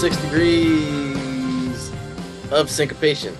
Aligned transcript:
six 0.00 0.16
degrees 0.22 1.92
of 2.52 2.70
syncopation. 2.70 3.36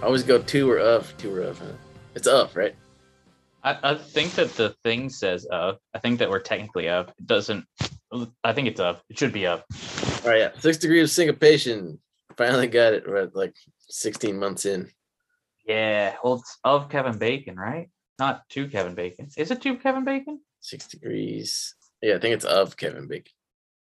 I 0.00 0.06
always 0.06 0.22
go 0.22 0.38
two 0.38 0.70
or 0.70 0.78
of, 0.78 1.14
two 1.18 1.34
or 1.34 1.42
of. 1.42 1.58
Huh? 1.58 1.66
It's 2.14 2.26
of, 2.26 2.56
right? 2.56 2.74
I, 3.62 3.78
I 3.82 3.94
think 3.96 4.32
that 4.36 4.54
the 4.54 4.74
thing 4.84 5.10
says 5.10 5.44
of. 5.44 5.76
I 5.92 5.98
think 5.98 6.18
that 6.20 6.30
we're 6.30 6.40
technically 6.40 6.88
of. 6.88 7.10
It 7.10 7.26
doesn't. 7.26 7.66
I 8.42 8.54
think 8.54 8.68
it's 8.68 8.80
of. 8.80 9.02
It 9.10 9.18
should 9.18 9.34
be 9.34 9.46
of. 9.46 9.64
All 10.24 10.30
right, 10.30 10.38
yeah. 10.38 10.52
Six 10.60 10.78
degrees 10.78 11.02
of 11.02 11.10
syncopation. 11.10 12.00
Finally 12.38 12.68
got 12.68 12.94
it. 12.94 13.06
We're 13.06 13.30
like 13.34 13.54
16 13.90 14.38
months 14.38 14.64
in. 14.64 14.90
Yeah. 15.68 16.16
Well, 16.24 16.36
it's 16.36 16.58
of 16.64 16.88
Kevin 16.88 17.18
Bacon, 17.18 17.56
right? 17.56 17.90
Not 18.18 18.48
to 18.52 18.66
Kevin 18.66 18.94
Bacon. 18.94 19.28
Is 19.36 19.50
it 19.50 19.60
to 19.60 19.76
Kevin 19.76 20.06
Bacon? 20.06 20.40
Six 20.58 20.88
degrees. 20.88 21.74
Yeah, 22.00 22.14
I 22.14 22.18
think 22.18 22.32
it's 22.32 22.46
of 22.46 22.78
Kevin 22.78 23.08
Bacon. 23.08 23.34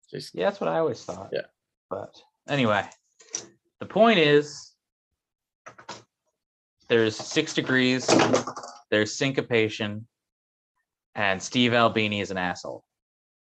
Just, 0.09 0.33
Yeah, 0.33 0.45
that's 0.45 0.59
what 0.59 0.71
I 0.71 0.79
always 0.79 1.03
thought. 1.03 1.29
Yeah. 1.31 1.41
But 1.89 2.15
anyway, 2.47 2.85
the 3.79 3.85
point 3.85 4.19
is 4.19 4.73
there's 6.89 7.15
six 7.15 7.53
degrees, 7.53 8.09
there's 8.89 9.15
syncopation, 9.15 10.07
and 11.15 11.41
Steve 11.41 11.73
Albini 11.73 12.21
is 12.21 12.31
an 12.31 12.37
asshole. 12.37 12.83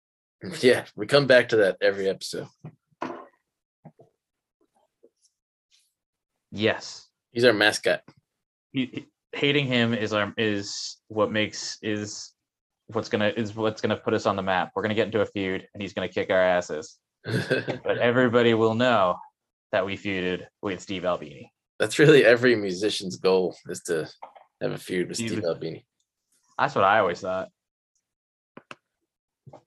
yeah, 0.61 0.84
we 0.97 1.06
come 1.06 1.27
back 1.27 1.48
to 1.50 1.56
that 1.56 1.77
every 1.80 2.08
episode. 2.08 2.48
Yes. 6.50 7.08
He's 7.33 7.44
our 7.44 7.52
mascot. 7.52 8.02
He, 8.72 9.06
hating 9.33 9.67
him 9.67 9.94
is 9.94 10.12
our 10.12 10.34
is 10.36 10.98
what 11.08 11.33
makes 11.33 11.78
is 11.83 12.33
what's 12.89 13.08
gonna 13.08 13.33
is 13.34 13.55
what's 13.55 13.80
gonna 13.80 13.96
put 13.96 14.14
us 14.14 14.27
on 14.27 14.36
the 14.36 14.42
map. 14.42 14.72
We're 14.74 14.83
gonna 14.83 14.94
get 14.94 15.06
into 15.06 15.22
a 15.22 15.27
feud 15.27 15.67
and 15.72 15.83
he's 15.83 15.94
gonna 15.94 16.08
kick 16.08 16.30
our 16.30 16.42
asses. 16.42 16.98
But 17.24 17.98
everybody 17.98 18.54
will 18.54 18.74
know 18.74 19.16
that 19.70 19.86
we 19.86 19.96
feuded 19.96 20.46
with 20.60 20.80
Steve 20.80 21.04
Albini. 21.04 21.52
That's 21.78 21.98
really 21.98 22.24
every 22.24 22.54
musician's 22.56 23.16
goal 23.16 23.56
is 23.68 23.80
to 23.84 24.08
have 24.60 24.72
a 24.72 24.78
feud 24.78 25.08
with 25.08 25.16
Steve 25.16 25.30
Steve- 25.30 25.44
Albini. 25.44 25.86
That's 26.58 26.74
what 26.74 26.84
I 26.84 26.98
always 26.98 27.20
thought. 27.20 27.48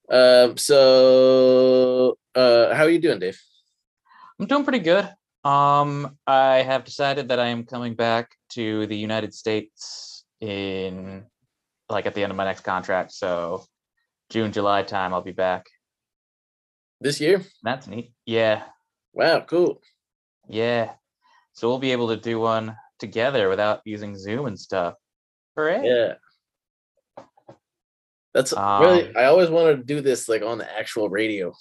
Um, 0.10 0.56
so 0.58 2.18
uh 2.36 2.74
how 2.76 2.84
are 2.84 2.90
you 2.90 3.00
doing, 3.00 3.20
Dave? 3.20 3.40
I'm 4.40 4.46
doing 4.46 4.64
pretty 4.64 4.80
good. 4.80 5.10
Um, 5.44 6.18
I 6.28 6.58
have 6.64 6.84
decided 6.84 7.30
that 7.30 7.40
I 7.40 7.48
am 7.48 7.66
coming 7.66 7.96
back 7.96 8.32
to 8.52 8.86
the 8.88 8.98
United 8.98 9.34
States 9.34 10.26
in 10.42 11.26
like 11.90 12.06
at 12.06 12.14
the 12.16 12.24
end 12.24 12.32
of 12.32 12.38
my 12.38 12.46
next 12.46 12.62
contract. 12.62 13.12
So 13.14 13.64
June, 14.30 14.52
July 14.52 14.84
time, 14.84 15.14
I'll 15.14 15.22
be 15.22 15.32
back. 15.32 15.66
This 17.06 17.22
year? 17.22 17.44
That's 17.62 17.86
neat. 17.86 18.14
Yeah, 18.26 18.64
Wow, 19.14 19.42
cool. 19.42 19.80
yeah. 20.50 20.94
So 21.54 21.70
we'll 21.70 21.78
be 21.78 21.92
able 21.92 22.08
to 22.08 22.18
do 22.18 22.40
one 22.40 22.76
together 22.98 23.48
without 23.48 23.82
using 23.86 24.18
Zoom 24.18 24.48
and 24.48 24.60
stuff. 24.60 24.96
Hooray! 25.56 25.86
Yeah. 25.86 26.14
That's 28.34 28.54
really 28.54 29.10
Um, 29.10 29.14
I 29.16 29.26
always 29.26 29.52
wanted 29.52 29.78
to 29.78 29.84
do 29.84 30.02
this 30.02 30.28
like 30.28 30.42
on 30.42 30.58
the 30.58 30.68
actual 30.80 31.08
radio. 31.08 31.54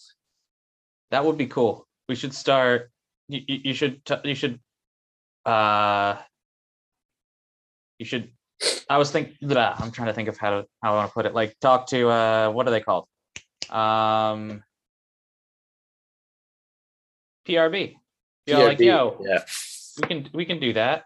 That 1.10 1.26
would 1.26 1.36
be 1.36 1.46
cool. 1.46 1.86
We 2.08 2.14
should 2.14 2.32
start. 2.32 2.90
You, 3.28 3.42
you, 3.46 3.74
should. 3.74 4.02
T- 4.06 4.24
you 4.24 4.34
should. 4.34 4.58
Uh. 5.44 6.16
You 7.98 8.06
should. 8.06 8.32
I 8.88 8.96
was 8.96 9.10
thinking 9.10 9.36
I'm 9.54 9.90
trying 9.90 10.08
to 10.08 10.14
think 10.14 10.30
of 10.30 10.38
how 10.38 10.50
to 10.62 10.66
how 10.82 10.94
I 10.94 10.96
want 10.96 11.10
to 11.10 11.14
put 11.14 11.26
it. 11.26 11.34
Like 11.34 11.54
talk 11.60 11.86
to. 11.88 12.08
Uh. 12.08 12.50
What 12.50 12.66
are 12.66 12.70
they 12.70 12.80
called? 12.80 13.06
Um. 13.68 14.64
PRB. 17.46 17.94
All 18.52 18.64
like, 18.64 18.78
yo, 18.80 19.18
Yeah. 19.24 19.44
we 20.00 20.08
can 20.08 20.30
we 20.34 20.44
can 20.44 20.60
do 20.60 20.72
that. 20.74 21.04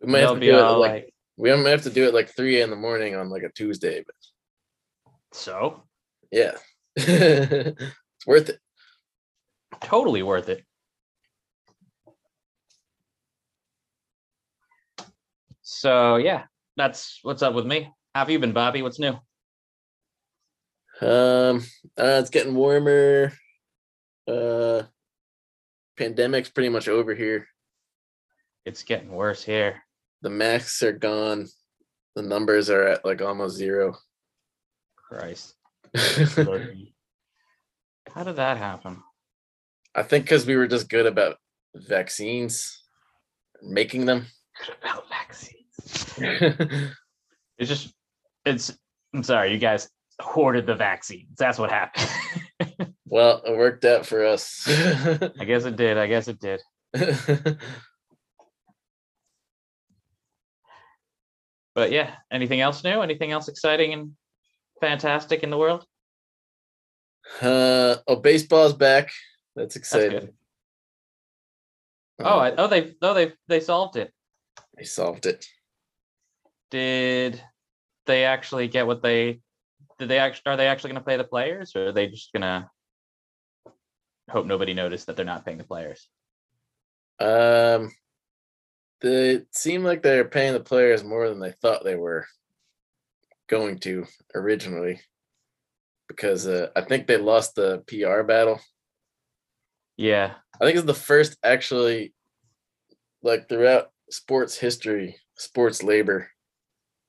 We 0.00 0.08
might 0.12 0.18
They'll 0.20 0.28
have 0.28 0.36
to 0.36 0.40
be 0.40 0.46
do 0.46 0.58
it 0.58 0.62
like, 0.62 0.92
like, 0.92 1.14
we 1.36 1.54
might 1.56 1.70
have 1.70 1.82
to 1.82 1.90
do 1.90 2.06
it 2.06 2.14
like 2.14 2.34
three 2.34 2.60
in 2.60 2.70
the 2.70 2.76
morning 2.76 3.14
on 3.14 3.28
like 3.30 3.42
a 3.42 3.50
Tuesday, 3.50 4.02
but 4.04 4.14
so 5.32 5.82
yeah. 6.30 6.52
it's 6.96 8.26
worth 8.26 8.48
it. 8.50 8.58
totally 9.80 10.22
worth 10.22 10.48
it. 10.48 10.64
So 15.62 16.16
yeah, 16.16 16.44
that's 16.76 17.20
what's 17.22 17.42
up 17.42 17.54
with 17.54 17.66
me. 17.66 17.90
How 18.14 18.20
have 18.22 18.30
you 18.30 18.38
been, 18.38 18.52
Bobby? 18.52 18.82
What's 18.82 18.98
new? 18.98 19.12
Um 21.00 21.62
uh, 21.98 22.20
it's 22.20 22.30
getting 22.30 22.54
warmer. 22.54 23.32
Uh 24.28 24.82
pandemic's 26.00 26.48
pretty 26.48 26.70
much 26.70 26.88
over 26.88 27.14
here. 27.14 27.46
It's 28.64 28.82
getting 28.82 29.10
worse 29.10 29.44
here. 29.44 29.82
The 30.22 30.30
masks 30.30 30.82
are 30.82 30.92
gone. 30.92 31.46
The 32.16 32.22
numbers 32.22 32.70
are 32.70 32.86
at 32.86 33.04
like 33.04 33.20
almost 33.20 33.56
zero. 33.56 33.96
Christ. 34.96 35.54
How 35.96 36.24
did 38.24 38.36
that 38.36 38.56
happen? 38.56 39.02
I 39.94 40.02
think 40.02 40.24
because 40.24 40.46
we 40.46 40.56
were 40.56 40.66
just 40.66 40.88
good 40.88 41.06
about 41.06 41.36
vaccines, 41.74 42.82
making 43.62 44.06
them. 44.06 44.26
Good 44.58 44.76
About 44.82 45.04
vaccines. 45.08 46.86
It's 47.58 47.68
just 47.68 47.92
it's 48.46 48.74
I'm 49.14 49.22
sorry, 49.22 49.52
you 49.52 49.58
guys 49.58 49.90
hoarded 50.20 50.66
the 50.66 50.74
vaccines. 50.74 51.36
That's 51.38 51.58
what 51.58 51.70
happened. 51.70 52.94
well, 53.06 53.42
it 53.44 53.56
worked 53.56 53.84
out 53.84 54.06
for 54.06 54.24
us. 54.24 54.64
I 54.68 55.44
guess 55.44 55.64
it 55.64 55.76
did. 55.76 55.98
I 55.98 56.06
guess 56.06 56.28
it 56.28 56.38
did. 56.40 56.60
But 61.74 61.92
yeah, 61.92 62.16
anything 62.30 62.60
else 62.60 62.82
new? 62.84 63.00
Anything 63.00 63.32
else 63.32 63.48
exciting 63.48 63.92
and 63.92 64.12
fantastic 64.80 65.42
in 65.42 65.50
the 65.50 65.56
world? 65.56 65.86
uh, 67.40 67.96
oh, 68.06 68.16
baseball's 68.16 68.74
back. 68.74 69.10
That's 69.54 69.74
That's 69.74 69.76
exciting. 69.76 70.20
good. 70.20 70.34
Oh, 72.22 72.38
I, 72.38 72.54
oh, 72.56 72.66
they 72.66 72.94
oh 73.00 73.14
they 73.14 73.32
they 73.48 73.60
solved 73.60 73.96
it. 73.96 74.12
they 74.76 74.84
solved 74.84 75.26
it. 75.26 75.46
Did 76.70 77.42
they 78.06 78.24
actually 78.24 78.68
get 78.68 78.86
what 78.86 79.02
they 79.02 79.40
did? 80.00 80.08
They 80.08 80.18
actually 80.18 80.52
are 80.52 80.56
they 80.56 80.66
actually 80.66 80.90
going 80.90 81.02
to 81.02 81.06
pay 81.06 81.16
the 81.16 81.24
players, 81.24 81.76
or 81.76 81.88
are 81.88 81.92
they 81.92 82.08
just 82.08 82.32
going 82.32 82.42
to 82.42 82.68
hope 84.28 84.46
nobody 84.46 84.74
noticed 84.74 85.06
that 85.06 85.16
they're 85.16 85.24
not 85.24 85.44
paying 85.44 85.58
the 85.58 85.64
players? 85.64 86.08
Um, 87.20 87.92
they 89.00 89.42
seem 89.52 89.84
like 89.84 90.02
they're 90.02 90.24
paying 90.24 90.54
the 90.54 90.60
players 90.60 91.04
more 91.04 91.28
than 91.28 91.38
they 91.38 91.52
thought 91.52 91.84
they 91.84 91.96
were 91.96 92.26
going 93.48 93.78
to 93.80 94.06
originally, 94.34 95.00
because 96.08 96.46
uh, 96.46 96.68
I 96.74 96.80
think 96.82 97.06
they 97.06 97.16
lost 97.16 97.54
the 97.54 97.82
PR 97.86 98.22
battle. 98.22 98.60
Yeah, 99.96 100.34
I 100.60 100.64
think 100.64 100.76
it's 100.76 100.86
the 100.86 100.94
first 100.94 101.36
actually, 101.44 102.14
like 103.22 103.48
throughout 103.48 103.90
sports 104.10 104.56
history, 104.56 105.16
sports 105.36 105.82
labor, 105.82 106.30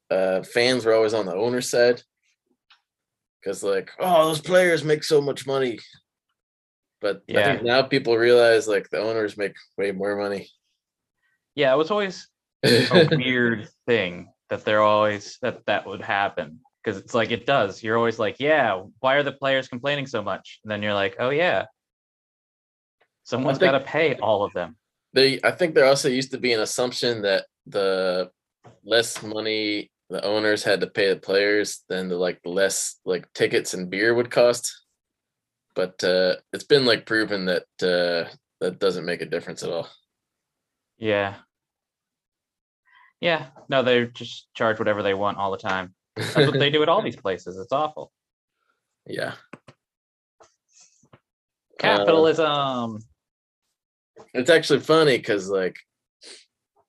uh, 0.10 0.44
fans 0.44 0.86
were 0.86 0.94
always 0.94 1.14
on 1.14 1.26
the 1.26 1.36
owner's 1.36 1.70
side. 1.70 2.04
Because 3.42 3.64
like, 3.64 3.92
oh, 4.00 4.28
those 4.28 4.42
players 4.42 4.84
make 4.84 5.04
so 5.04 5.22
much 5.22 5.48
money. 5.48 5.80
But 7.00 7.24
I 7.30 7.44
think 7.44 7.64
now 7.64 7.82
people 7.82 8.16
realize 8.16 8.68
like 8.68 8.90
the 8.90 9.00
owners 9.00 9.38
make 9.38 9.56
way 9.78 9.92
more 9.92 10.16
money. 10.16 10.50
yeah. 11.56 11.74
It 11.74 11.78
was 11.78 11.90
always 11.90 12.28
a 12.64 13.08
weird 13.12 13.68
thing 13.88 14.32
that 14.50 14.66
they're 14.66 14.84
always 14.84 15.38
that 15.42 15.66
that 15.66 15.88
would 15.88 16.02
happen 16.02 16.60
because 16.84 17.00
it's 17.00 17.14
like 17.14 17.32
it 17.32 17.46
does. 17.46 17.82
You're 17.82 17.98
always 17.98 18.20
like, 18.20 18.40
yeah, 18.40 18.84
why 19.00 19.16
are 19.16 19.24
the 19.24 19.32
players 19.32 19.68
complaining 19.68 20.08
so 20.08 20.22
much? 20.22 20.60
And 20.64 20.72
then 20.72 20.84
you're 20.84 20.94
like, 20.94 21.16
oh 21.20 21.30
yeah, 21.30 21.66
someone's 23.24 23.58
got 23.58 23.72
to 23.72 23.80
pay 23.80 24.16
all 24.16 24.44
of 24.44 24.54
them. 24.54 24.76
they 25.14 25.40
I 25.44 25.52
think 25.52 25.76
there 25.76 25.86
also 25.86 26.10
used 26.10 26.32
to 26.32 26.38
be 26.38 26.54
an 26.54 26.62
assumption 26.62 27.22
that 27.24 27.46
the 27.66 28.30
less 28.84 29.22
money 29.22 29.91
the 30.12 30.24
owners 30.26 30.64
had 30.64 30.82
to 30.82 30.88
pay 30.88 31.10
the 31.10 31.20
players 31.20 31.84
then 31.88 32.10
the 32.10 32.18
like 32.18 32.40
less 32.44 33.00
like 33.06 33.32
tickets 33.34 33.74
and 33.74 33.90
beer 33.90 34.14
would 34.14 34.30
cost. 34.30 34.84
But 35.74 36.04
uh 36.04 36.36
it's 36.52 36.66
been 36.66 36.86
like 36.86 37.06
proven 37.06 37.46
that 37.46 37.64
uh 37.82 38.30
that 38.60 38.80
doesn't 38.80 39.06
make 39.06 39.22
a 39.22 39.26
difference 39.26 39.64
at 39.64 39.72
all. 39.72 39.88
Yeah. 40.98 41.36
Yeah. 43.22 43.48
No, 43.70 43.84
they 43.84 44.06
just 44.08 44.54
charge 44.54 44.80
whatever 44.80 45.02
they 45.02 45.14
want 45.14 45.38
all 45.38 45.52
the 45.52 45.58
time. 45.58 45.96
That's 46.18 46.36
what 46.36 46.60
they 46.60 46.70
do 46.70 46.84
at 46.84 46.90
all 46.90 47.02
these 47.02 47.16
places. 47.26 47.58
It's 47.58 47.72
awful. 47.72 48.12
yeah. 49.08 49.34
Capitalism. 51.80 53.00
It's 54.34 54.50
actually 54.50 54.82
funny 54.82 55.18
because 55.18 55.50
like 55.50 55.78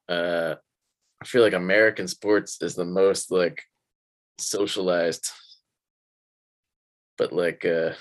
uh 0.08 0.56
I 1.22 1.24
feel 1.24 1.42
like 1.42 1.52
American 1.52 2.08
sports 2.08 2.60
is 2.62 2.74
the 2.74 2.84
most 2.84 3.30
like 3.30 3.62
socialized. 4.38 5.30
But 7.16 7.32
like 7.32 7.64
uh 7.64 7.92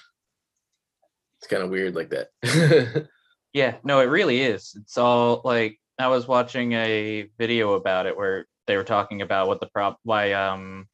It's 1.37 1.47
kind 1.47 1.61
of 1.61 1.69
weird 1.69 1.95
like 1.95 2.09
that. 2.09 3.07
Yeah, 3.53 3.75
no, 3.83 3.99
it 3.99 4.05
really 4.05 4.39
is. 4.39 4.73
It's 4.79 4.97
all 4.97 5.41
like 5.43 5.77
I 5.99 6.07
was 6.07 6.25
watching 6.25 6.71
a 6.71 7.27
video 7.37 7.73
about 7.73 8.05
it 8.05 8.15
where 8.15 8.45
they 8.65 8.77
were 8.77 8.85
talking 8.85 9.21
about 9.21 9.49
what 9.49 9.59
the 9.59 9.65
prop 9.65 9.99
why 10.03 10.31
um 10.31 10.87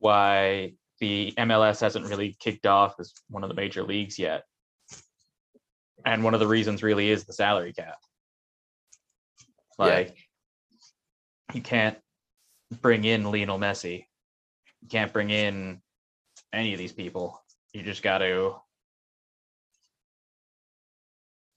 why 0.00 0.72
the 0.98 1.32
MLS 1.38 1.80
hasn't 1.80 2.06
really 2.06 2.36
kicked 2.40 2.66
off 2.66 2.96
as 2.98 3.12
one 3.30 3.44
of 3.44 3.48
the 3.48 3.54
major 3.54 3.84
leagues 3.84 4.18
yet. 4.18 4.42
And 6.04 6.24
one 6.24 6.34
of 6.34 6.40
the 6.40 6.48
reasons 6.48 6.82
really 6.82 7.08
is 7.08 7.24
the 7.24 7.32
salary 7.32 7.72
cap. 7.72 7.98
Yeah. 9.78 9.84
Like 9.84 10.16
you 11.52 11.60
can't 11.60 11.98
bring 12.80 13.04
in 13.04 13.30
Lionel 13.30 13.58
Messi. 13.58 14.06
You 14.82 14.88
can't 14.88 15.12
bring 15.12 15.30
in 15.30 15.80
any 16.52 16.72
of 16.72 16.78
these 16.78 16.92
people. 16.92 17.42
You 17.72 17.82
just 17.82 18.02
got 18.02 18.18
to 18.18 18.56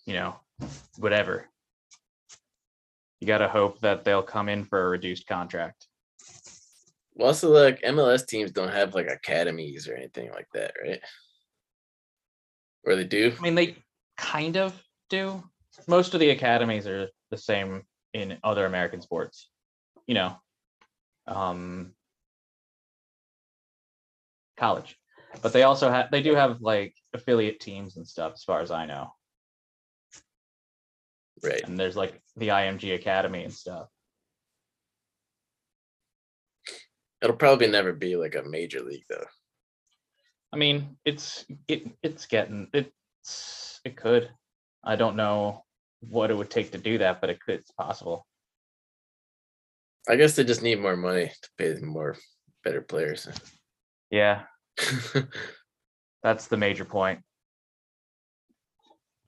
you 0.07 0.13
know, 0.13 0.35
whatever. 0.97 1.47
You 3.19 3.27
got 3.27 3.39
to 3.39 3.49
hope 3.49 3.79
that 3.81 4.03
they'll 4.03 4.23
come 4.23 4.49
in 4.49 4.63
for 4.63 4.85
a 4.85 4.89
reduced 4.89 5.27
contract. 5.27 5.85
Well, 7.13 7.27
also, 7.27 7.51
like 7.51 7.81
MLS 7.81 8.25
teams 8.25 8.51
don't 8.51 8.71
have 8.71 8.95
like 8.95 9.07
academies 9.07 9.87
or 9.87 9.95
anything 9.95 10.31
like 10.31 10.47
that, 10.53 10.73
right? 10.81 11.01
Or 12.85 12.95
they 12.95 13.03
do? 13.03 13.33
I 13.37 13.41
mean, 13.41 13.55
they 13.55 13.75
kind 14.17 14.55
of 14.55 14.81
do. 15.09 15.43
Most 15.87 16.13
of 16.13 16.19
the 16.19 16.29
academies 16.29 16.87
are 16.87 17.09
the 17.29 17.37
same 17.37 17.83
in 18.17 18.37
other 18.43 18.65
American 18.65 19.01
sports. 19.01 19.49
You 20.07 20.15
know, 20.15 20.35
um, 21.27 21.93
college, 24.57 24.97
but 25.41 25.53
they 25.53 25.63
also 25.63 25.89
have 25.89 26.09
they 26.11 26.21
do 26.21 26.33
have 26.33 26.61
like 26.61 26.95
affiliate 27.13 27.59
teams 27.59 27.97
and 27.97 28.07
stuff, 28.07 28.33
as 28.33 28.43
far 28.43 28.61
as 28.61 28.71
I 28.71 28.85
know. 28.85 29.11
Right. 31.43 31.61
And 31.63 31.77
there's 31.77 31.95
like 31.95 32.19
the 32.35 32.47
IMG 32.49 32.95
Academy 32.95 33.43
and 33.43 33.53
stuff. 33.53 33.87
It'll 37.21 37.35
probably 37.35 37.67
never 37.67 37.93
be 37.93 38.15
like 38.15 38.35
a 38.35 38.43
major 38.43 38.81
league 38.81 39.05
though. 39.09 39.25
I 40.53 40.57
mean, 40.57 40.97
it's 41.05 41.45
it 41.67 41.91
it's 42.01 42.25
getting 42.25 42.69
it's 42.73 43.81
it 43.83 43.97
could. 43.97 44.29
I 44.83 44.95
don't 44.95 45.17
know 45.17 45.65
what 46.01 46.31
it 46.31 46.37
would 46.37 46.49
take 46.49 46.71
to 46.71 46.77
do 46.77 46.97
that, 46.99 47.21
but 47.21 47.29
it 47.29 47.39
could. 47.41 47.55
It's 47.55 47.71
possible. 47.71 48.25
I 50.09 50.15
guess 50.15 50.35
they 50.35 50.43
just 50.43 50.63
need 50.63 50.79
more 50.79 50.95
money 50.95 51.31
to 51.41 51.49
pay 51.57 51.73
more 51.81 52.15
better 52.63 52.81
players. 52.81 53.27
Yeah, 54.09 54.43
that's 56.23 56.47
the 56.47 56.57
major 56.57 56.85
point. 56.85 57.19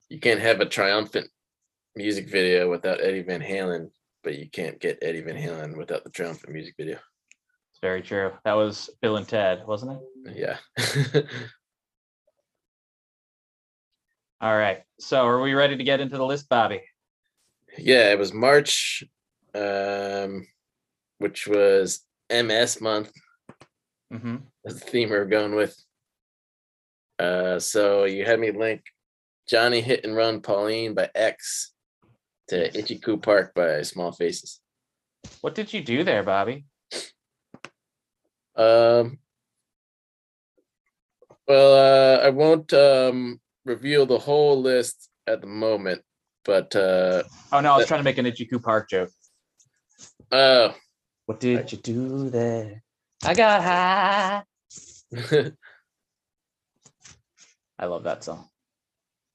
you 0.08 0.18
can't 0.18 0.40
have 0.40 0.60
a 0.60 0.66
triumphant 0.66 1.28
music 1.96 2.30
video 2.30 2.70
without 2.70 3.00
Eddie 3.00 3.22
Van 3.22 3.40
Halen, 3.40 3.90
but 4.24 4.38
you 4.38 4.48
can't 4.50 4.80
get 4.80 4.98
Eddie 5.02 5.20
Van 5.22 5.36
Halen 5.36 5.76
without 5.76 6.04
the 6.04 6.10
triumphant 6.10 6.52
music 6.52 6.74
video. 6.78 6.96
It's 6.96 7.80
very 7.82 8.02
true. 8.02 8.32
That 8.44 8.54
was 8.54 8.90
Bill 9.02 9.16
and 9.16 9.28
Ted, 9.28 9.66
wasn't 9.66 10.00
it? 10.26 10.36
Yeah. 10.36 11.22
All 14.40 14.56
right. 14.56 14.82
So, 14.98 15.26
are 15.26 15.40
we 15.40 15.54
ready 15.54 15.76
to 15.76 15.84
get 15.84 16.00
into 16.00 16.16
the 16.16 16.24
list, 16.24 16.48
Bobby? 16.48 16.82
yeah, 17.78 18.10
it 18.10 18.18
was 18.18 18.32
March, 18.32 19.04
um, 19.54 20.46
which 21.18 21.46
was 21.46 22.04
MS 22.30 22.80
month. 22.80 23.12
Mm-hmm. 24.12 24.36
That's 24.64 24.80
the 24.80 24.86
theme 24.86 25.10
we're 25.10 25.24
going 25.24 25.54
with. 25.54 25.76
Uh, 27.18 27.58
so 27.58 28.04
you 28.04 28.24
had 28.24 28.40
me 28.40 28.50
link 28.50 28.82
Johny 29.46 29.80
Hit 29.80 30.04
and 30.04 30.16
Run 30.16 30.40
Paulene 30.40 30.94
by 30.94 31.10
X 31.14 31.72
to 32.48 32.70
Itchycoo 32.70 33.22
Park 33.22 33.52
by 33.54 33.82
Small 33.82 34.12
Faces. 34.12 34.60
What 35.42 35.54
did 35.54 35.72
you 35.72 35.82
do 35.82 36.02
there, 36.02 36.22
Bobby? 36.22 36.64
Um, 38.56 39.18
well, 41.46 41.74
uh, 41.74 42.26
I 42.26 42.30
won't 42.30 42.72
um, 42.72 43.40
reveal 43.64 44.06
the 44.06 44.18
whole 44.18 44.60
list 44.60 45.08
at 45.26 45.40
the 45.40 45.46
moment, 45.46 46.02
but 46.44 46.74
uh, 46.76 47.22
Oh 47.52 47.60
no, 47.60 47.72
I 47.72 47.76
was 47.76 47.84
That- 47.84 47.88
trying 47.88 48.00
to 48.00 48.04
make 48.04 48.18
an 48.18 48.26
Itchycoo 48.26 48.62
Park 48.62 48.88
joke. 48.90 49.10
uh, 50.32 50.72
What 51.26 51.40
did 51.40 51.70
you 51.72 51.78
do 51.78 52.30
there? 52.30 52.82
I 53.24 53.34
got 53.34 53.62
high. 53.62 54.42
I 57.78 57.86
love 57.86 58.04
that 58.04 58.24
song. 58.24 58.46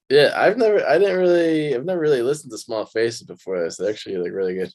yeah, 0.09 0.31
I've 0.35 0.57
never, 0.57 0.85
I 0.87 0.97
didn't 0.99 1.17
really, 1.17 1.75
I've 1.75 1.85
never 1.85 1.99
really 1.99 2.21
listened 2.21 2.51
to 2.51 2.57
Small 2.57 2.85
Faces 2.85 3.23
before 3.23 3.59
this. 3.59 3.77
They're 3.77 3.89
actually 3.89 4.17
like 4.17 4.31
really 4.33 4.55
good. 4.55 4.71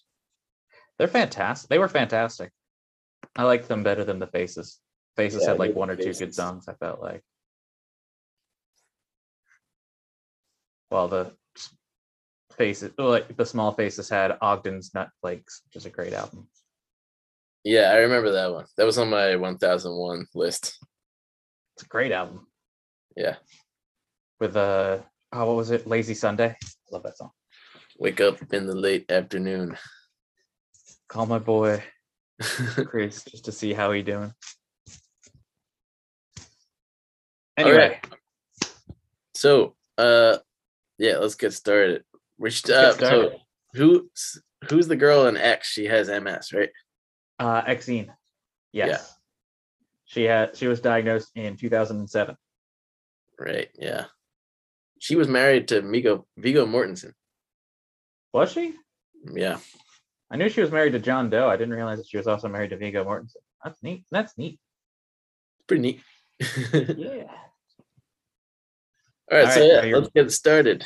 They're 0.98 1.08
fantastic. 1.08 1.68
They 1.70 1.78
were 1.78 1.88
fantastic. 1.88 2.50
I 3.36 3.44
like 3.44 3.68
them 3.68 3.82
better 3.82 4.04
than 4.04 4.18
the 4.18 4.26
Faces. 4.26 4.80
Faces 5.16 5.42
Yeah, 5.42 5.50
had 5.50 5.58
like 5.58 5.74
one 5.74 5.88
The 5.88 5.94
or 5.94 5.96
two 5.96 6.12
good 6.14 6.34
songs. 6.34 6.66
I 6.68 6.74
felt 6.74 7.00
like. 7.00 7.22
Well, 10.90 11.08
the 11.08 11.32
Faces, 12.56 12.92
like 12.98 13.36
the 13.36 13.46
Small 13.46 13.72
Faces 13.72 14.08
had 14.08 14.36
Ogden's 14.42 14.92
Nut 14.94 15.08
Flakes, 15.20 15.62
which 15.64 15.76
is 15.76 15.86
a 15.86 15.90
great 15.90 16.12
album. 16.12 16.48
Yeah, 17.64 17.90
I 17.92 17.98
remember 17.98 18.32
that 18.32 18.52
one. 18.52 18.66
That 18.76 18.86
was 18.86 18.98
on 18.98 19.10
my 19.10 19.36
1001 19.36 20.26
list. 20.34 20.78
It's 21.76 21.84
a 21.84 21.88
great 21.88 22.12
album 22.12 22.46
Yeah, 23.16 23.36
with 24.40 24.56
uh 24.56 24.98
oh 25.32 25.46
what 25.46 25.56
was 25.56 25.70
it? 25.70 25.86
Lazy 25.86 26.14
Sunday. 26.14 26.56
Love 26.90 27.04
that 27.04 27.16
song. 27.16 27.30
wake 27.98 28.20
up 28.20 28.36
in 28.52 28.66
the 28.66 28.74
late 28.74 29.10
afternoon. 29.10 29.76
Call 31.08 31.26
my 31.26 31.38
boy 31.38 31.82
Chris 32.40 33.24
just 33.24 33.44
to 33.46 33.52
see 33.52 33.72
how 33.72 33.92
he 33.92 34.02
doing. 34.02 34.32
Anyway, 37.56 37.76
right. 38.02 38.06
so, 39.34 39.74
uh, 39.98 40.38
yeah, 41.00 41.16
let's 41.16 41.34
get 41.34 41.54
started. 41.54 42.04
We 42.38 42.50
should, 42.50 42.70
uh, 42.70 42.92
started. 42.92 43.32
so 43.32 43.38
who's 43.72 44.42
who's 44.68 44.86
the 44.86 44.96
girl 44.96 45.26
in 45.26 45.38
X? 45.38 45.68
She 45.68 45.86
has 45.86 46.08
MS, 46.08 46.52
right? 46.52 46.68
uh 47.38 47.62
Exene. 47.62 48.10
Yes. 48.72 48.88
Yeah. 48.88 49.06
She 50.04 50.24
had 50.24 50.56
she 50.56 50.66
was 50.66 50.80
diagnosed 50.80 51.30
in 51.34 51.56
2007. 51.56 52.36
Right. 53.38 53.68
Yeah. 53.78 54.04
She 54.98 55.16
was 55.16 55.26
married 55.26 55.68
to 55.68 55.80
Migo 55.80 56.24
Viggo 56.36 56.66
Mortensen. 56.66 57.12
Was 58.34 58.52
she? 58.52 58.74
Yeah. 59.32 59.58
I 60.30 60.36
knew 60.36 60.50
she 60.50 60.60
was 60.60 60.70
married 60.70 60.92
to 60.92 60.98
John 60.98 61.30
Doe. 61.30 61.48
I 61.48 61.56
didn't 61.56 61.74
realize 61.74 61.98
that 61.98 62.08
she 62.08 62.18
was 62.18 62.26
also 62.26 62.48
married 62.48 62.70
to 62.70 62.76
Viggo 62.76 63.04
Mortensen. 63.04 63.42
That's 63.64 63.82
neat. 63.82 64.04
That's 64.10 64.36
neat. 64.36 64.60
Pretty 65.66 65.82
neat. 65.82 66.00
Yeah. 66.96 67.32
All 69.30 69.38
right, 69.38 69.46
All 69.46 69.52
so 69.52 69.60
right, 69.76 69.88
yeah, 69.88 69.96
let's 69.96 70.08
get 70.14 70.32
started. 70.32 70.84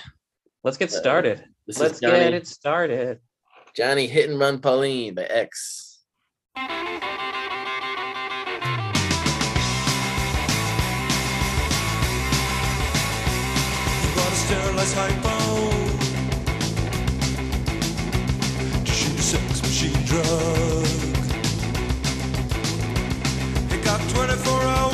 Let's 0.63 0.77
get 0.77 0.91
Uh, 0.93 0.99
started. 0.99 1.45
This 1.67 1.79
Let's 1.79 2.01
Johnny, 2.01 2.19
get 2.19 2.35
it 2.35 2.47
started. 2.47 3.21
Johny 3.75 4.07
Hit 4.07 4.29
and 4.29 4.39
Run 4.39 4.59
Paulene 4.61 5.15
by 5.15 5.25
X. 5.25 6.01
You 14.03 14.11
bought 14.15 14.33
a 14.33 14.37
sterilized 14.45 14.95
hypo 14.95 15.37
to 18.85 18.93
shoot 18.93 19.19
a 19.19 19.23
sex 19.23 19.63
machine 19.63 20.01
drug. 20.05 20.87
It 23.73 23.85
got 23.85 24.01
24 24.11 24.63
hours. 24.63 24.94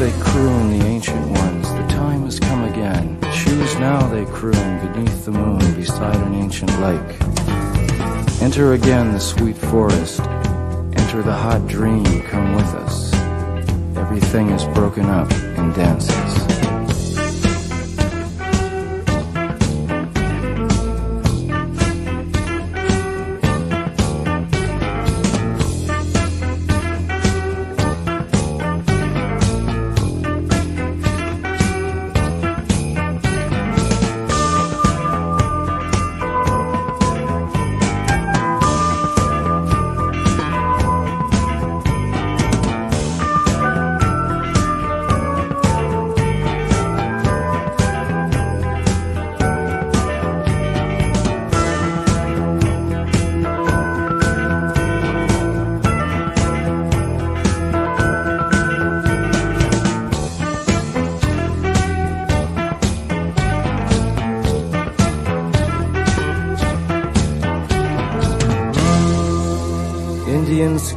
They 0.00 0.10
croon, 0.22 0.78
the 0.78 0.86
ancient 0.86 1.26
ones, 1.28 1.68
the 1.74 1.86
time 1.88 2.24
has 2.24 2.40
come 2.40 2.64
again. 2.64 3.20
Choose 3.34 3.78
now, 3.78 4.00
they 4.08 4.24
croon, 4.24 4.54
beneath 4.80 5.26
the 5.26 5.30
moon, 5.30 5.74
beside 5.74 6.16
an 6.16 6.34
ancient 6.36 6.70
lake. 6.80 7.20
Enter 8.40 8.72
again 8.72 9.12
the 9.12 9.20
sweet 9.20 9.58
forest, 9.58 10.20
enter 10.20 11.22
the 11.22 11.34
hot 11.34 11.66
dream, 11.68 12.22
come 12.22 12.54
with 12.54 12.74
us. 12.76 13.12
Everything 13.94 14.48
is 14.48 14.64
broken 14.72 15.04
up 15.04 15.30
and 15.58 15.74
dances. 15.74 16.39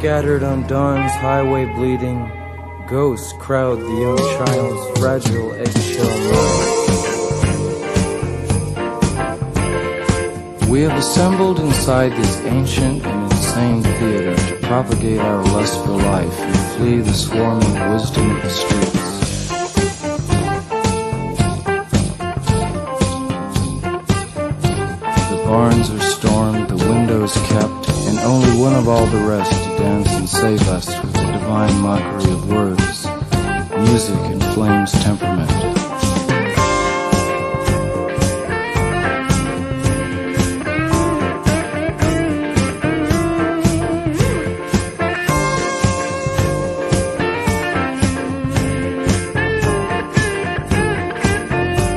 Scattered 0.03 0.43
on 0.43 0.67
dawn's 0.67 1.13
highway 1.13 1.63
bleeding. 1.63 2.29
Ghosts 2.89 3.31
crowd 3.39 3.79
the 3.79 3.87
young 3.87 4.17
child's 4.17 4.99
fragile 4.99 5.53
eggshell 5.53 6.17
mind. 6.27 6.69
We 10.69 10.81
have 10.81 10.97
assembled 10.97 11.61
inside 11.61 12.11
this 12.11 12.41
ancient 12.41 13.05
and 13.05 13.31
insane 13.31 13.81
theater 13.81 14.35
to 14.35 14.57
propagate 14.67 15.19
our 15.19 15.41
lust 15.41 15.81
for 15.85 15.91
life 15.91 16.37
and 16.37 16.57
flee 16.75 16.99
the 16.99 17.13
swarming 17.13 17.89
wisdom 17.89 18.35
of 18.35 18.41
the 18.41 18.49
streets. 18.49 19.47
The 25.29 25.37
barns 25.45 25.89
are 25.91 26.01
stormed, 26.01 26.67
the 26.67 26.75
windows 26.89 27.37
kept, 27.47 27.87
and 28.09 28.19
only 28.19 28.51
one 28.59 28.75
of 28.75 28.89
all 28.89 29.05
the 29.05 29.23
rest 29.25 29.72
save 30.43 30.67
us 30.67 30.87
with 31.01 31.13
the 31.13 31.31
divine 31.31 31.79
mockery 31.79 32.29
of 32.33 32.49
words, 32.51 33.07
music, 33.77 34.19
and 34.25 34.43
flames 34.53 34.91
temperament. 35.01 35.49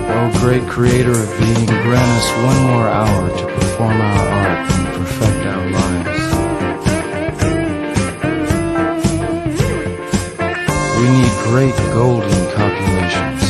O 0.08 0.30
great 0.40 0.62
creator 0.68 1.25
We 10.96 11.02
need 11.10 11.32
great 11.42 11.76
golden 11.92 12.50
copulations. 12.52 13.42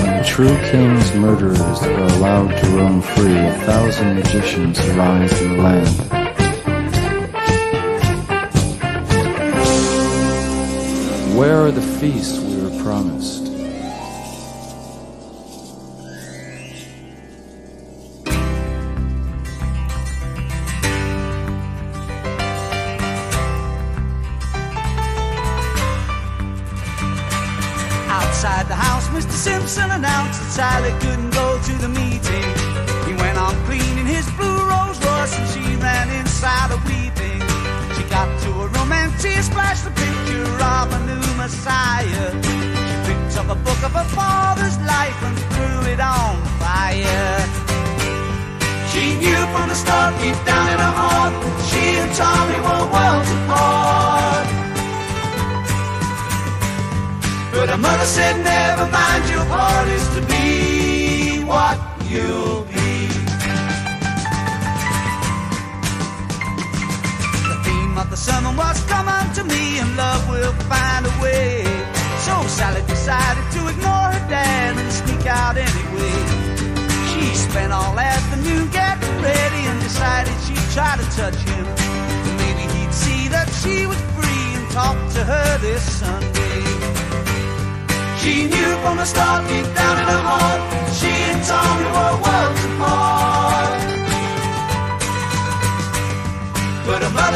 When 0.00 0.12
the 0.18 0.24
true 0.24 0.56
king's 0.70 1.14
murderers 1.14 1.82
are 1.82 2.00
allowed 2.16 2.56
to 2.60 2.66
roam 2.76 3.02
free, 3.02 3.36
a 3.36 3.54
thousand 3.64 4.14
magicians 4.14 4.78
arise 4.90 5.42
in 5.42 5.56
the 5.56 5.62
land. 5.62 5.96
Where 11.36 11.66
are 11.66 11.72
the 11.72 11.82
feasts 11.82 12.38
we 12.38 12.62
were 12.62 12.82
promised? 12.84 13.45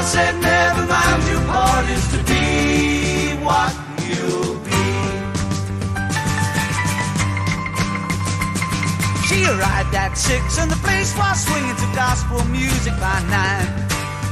But 0.00 0.06
said, 0.06 0.40
never 0.40 0.86
mind, 0.88 1.28
your 1.28 1.44
part 1.44 1.84
is 1.92 2.00
to 2.16 2.24
be 2.24 3.36
what 3.44 3.68
you'll 4.00 4.56
be. 4.64 4.80
She 9.28 9.44
arrived 9.44 9.92
at 9.92 10.16
six 10.16 10.56
and 10.56 10.72
the 10.72 10.80
place 10.80 11.12
was 11.20 11.44
swinging 11.44 11.76
to 11.76 11.88
gospel 11.92 12.40
music 12.48 12.96
by 12.96 13.20
nine. 13.28 13.68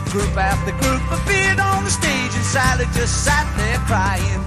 Group 0.08 0.32
after 0.40 0.72
group 0.80 1.04
appeared 1.12 1.60
on 1.60 1.84
the 1.84 1.92
stage 1.92 2.32
and 2.32 2.48
Sally 2.48 2.88
just 2.96 3.28
sat 3.28 3.44
there 3.60 3.76
crying. 3.84 4.40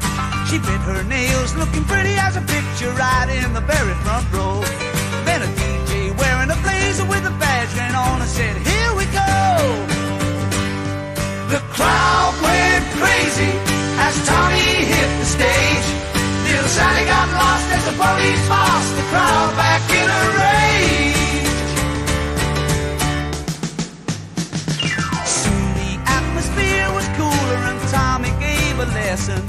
She 0.50 0.58
bit 0.58 0.82
her 0.90 1.06
nails, 1.06 1.54
looking 1.54 1.86
pretty 1.86 2.18
as 2.18 2.34
a 2.36 2.42
picture 2.50 2.90
right 2.98 3.30
in 3.30 3.54
the 3.54 3.62
very 3.62 3.94
front 4.02 4.26
row. 4.34 4.66
Then 5.30 5.46
a 5.46 5.50
DJ 5.54 6.18
wearing 6.18 6.50
a 6.50 6.58
blazer 6.66 7.06
with 7.06 7.30
a 7.30 7.34
badge 7.38 7.70
ran 7.78 7.94
on 7.94 8.22
and 8.22 8.30
said. 8.32 8.71
The 11.52 11.60
crowd 11.68 12.34
went 12.42 12.86
crazy 12.96 13.52
as 14.00 14.16
Tommy 14.26 14.72
hit 14.88 15.10
the 15.20 15.26
stage. 15.26 15.88
Little 16.48 16.72
Sally 16.72 17.04
got 17.04 17.28
lost 17.28 17.68
as 17.76 17.84
the 17.92 17.96
police 18.00 18.46
lost 18.48 18.96
the 18.96 19.04
crowd 19.12 19.52
back 19.60 19.84
in 19.92 20.08
a 20.08 20.24
rage. 20.40 21.52
Soon 25.28 25.66
the 25.76 25.92
atmosphere 26.08 26.88
was 26.96 27.08
cooler 27.20 27.62
and 27.68 27.82
Tommy 27.92 28.32
gave 28.40 28.80
a 28.80 28.88
lesson. 28.96 29.44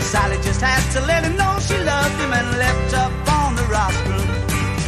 Sally 0.00 0.36
just 0.44 0.60
had 0.60 0.84
to 0.92 1.00
let 1.06 1.24
him 1.24 1.38
know 1.38 1.56
she 1.58 1.78
loved 1.78 2.20
him 2.20 2.34
and 2.34 2.58
leapt 2.58 2.92
up 2.92 3.12
on 3.32 3.56
the 3.56 3.64
rostrum. 3.72 4.28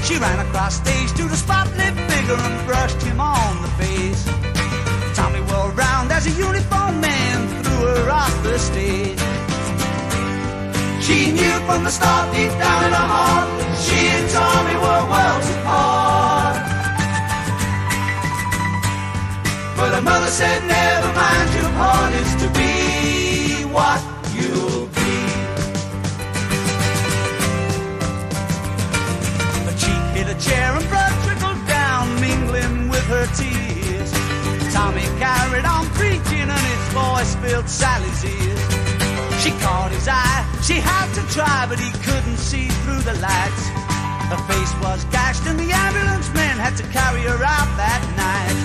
She 0.04 0.18
ran 0.18 0.38
across 0.46 0.74
stage 0.84 1.12
to 1.16 1.24
the 1.32 1.36
spotlit 1.36 1.96
figure 2.10 2.36
and 2.36 2.66
brushed 2.66 3.00
him 3.00 3.20
on 3.20 3.62
the 3.62 3.68
face. 3.80 4.45
Tommy 5.16 5.40
whirled 5.40 5.74
round 5.74 6.12
as 6.12 6.26
a 6.26 6.30
uniformed 6.38 7.00
man 7.00 7.48
threw 7.64 7.86
her 7.86 8.10
off 8.10 8.42
the 8.42 8.58
stage. 8.58 9.18
She 11.02 11.32
knew 11.32 11.56
from 11.64 11.84
the 11.84 11.90
start, 11.90 12.34
deep 12.34 12.50
down 12.50 12.84
in 12.84 12.92
her 12.92 13.08
heart, 13.14 13.48
she 13.80 13.96
and 13.96 14.28
Tommy 14.28 14.76
were 14.84 15.04
worlds 15.12 15.48
apart. 15.56 16.56
But 19.78 19.94
her 19.94 20.02
mother 20.02 20.26
said, 20.26 20.60
never 20.68 21.10
mind, 21.14 21.48
your 21.54 21.70
part 21.80 22.12
is 22.12 22.30
to 22.42 22.48
be 22.60 23.64
what 23.72 24.00
you'll 24.36 24.86
be. 25.00 25.14
A 29.64 29.74
cheek 29.80 30.04
hit 30.14 30.28
a 30.28 30.38
chair 30.46 30.76
and 30.76 30.84
carried 35.46 35.64
on 35.64 35.86
preaching 35.94 36.48
and 36.50 36.64
his 36.72 36.84
voice 36.90 37.34
filled 37.36 37.68
Sally's 37.68 38.24
ears. 38.24 38.60
She 39.42 39.50
caught 39.62 39.90
his 39.92 40.08
eye, 40.08 40.42
she 40.62 40.74
had 40.74 41.06
to 41.14 41.22
try, 41.32 41.66
but 41.68 41.78
he 41.78 41.90
couldn't 42.02 42.38
see 42.38 42.68
through 42.82 43.02
the 43.02 43.14
lights. 43.22 43.64
Her 44.32 44.42
face 44.50 44.74
was 44.82 45.04
gashed 45.14 45.46
and 45.46 45.58
the 45.58 45.70
ambulance 45.70 46.28
men 46.34 46.56
had 46.58 46.74
to 46.78 46.84
carry 46.90 47.22
her 47.30 47.40
out 47.44 47.70
that 47.78 48.02
night. 48.18 48.58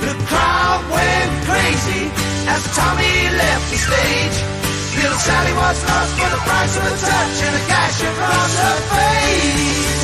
The 0.00 0.14
crowd 0.28 0.80
went 0.88 1.32
crazy 1.44 2.04
as 2.48 2.62
Tommy 2.72 3.16
left 3.36 3.66
the 3.68 3.78
stage. 3.88 4.38
Little 4.96 5.20
Sally 5.20 5.52
was 5.60 5.78
lost 5.88 6.12
for 6.16 6.30
the 6.32 6.40
price 6.48 6.74
of 6.78 6.84
a 6.88 6.94
touch 7.04 7.36
and 7.46 7.54
a 7.60 7.64
gash 7.68 7.98
across 8.00 8.52
her 8.64 8.78
face. 8.96 10.01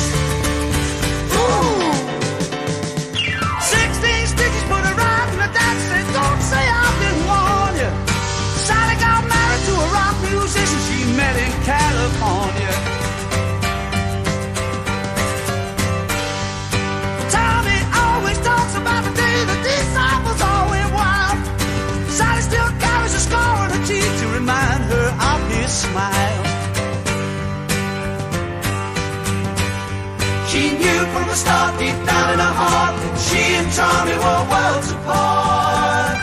Start, 31.39 31.79
deep 31.79 31.95
down 32.05 32.33
in 32.33 32.39
her 32.39 32.55
heart, 32.61 32.95
she 33.25 33.41
and 33.59 33.71
Tommy 33.71 34.15
were 34.23 34.43
worlds 34.51 34.91
apart. 34.91 36.17